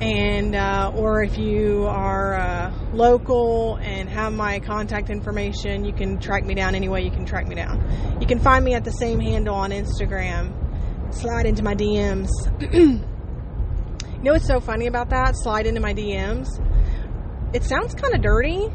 [0.00, 6.18] and uh, or if you are uh, local and have my contact information you can
[6.18, 7.80] track me down any way you can track me down.
[8.20, 10.52] You can find me at the same handle on instagram.
[11.14, 12.28] Slide into my dms
[12.72, 13.02] you
[14.22, 15.34] know what's so funny about that?
[15.36, 16.48] Slide into my dms
[17.54, 18.68] it sounds kind of dirty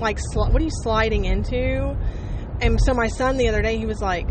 [0.00, 1.96] like sl- what are you sliding into?
[2.60, 4.26] And so my son the other day he was like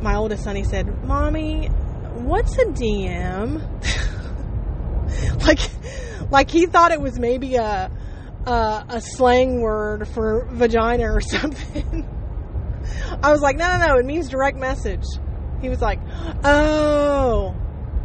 [0.00, 3.60] my oldest son he said mommy what's a dm
[5.46, 5.60] like
[6.30, 7.90] like he thought it was maybe a
[8.46, 12.08] a, a slang word for vagina or something.
[13.22, 15.04] I was like, no, no, no, it means direct message.
[15.60, 16.00] He was like,
[16.42, 17.54] oh,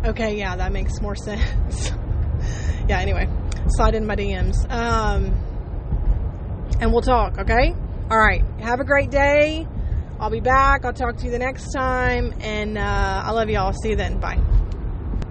[0.03, 1.91] okay, yeah, that makes more sense.
[2.89, 3.29] yeah, anyway,
[3.69, 4.69] slide in my DMs.
[4.69, 5.33] Um,
[6.81, 7.73] and we'll talk, okay?
[8.11, 9.65] All right, have a great day.
[10.19, 10.85] I'll be back.
[10.85, 12.33] I'll talk to you the next time.
[12.39, 13.73] And uh, I love you all.
[13.73, 14.19] See you then.
[14.19, 14.39] Bye.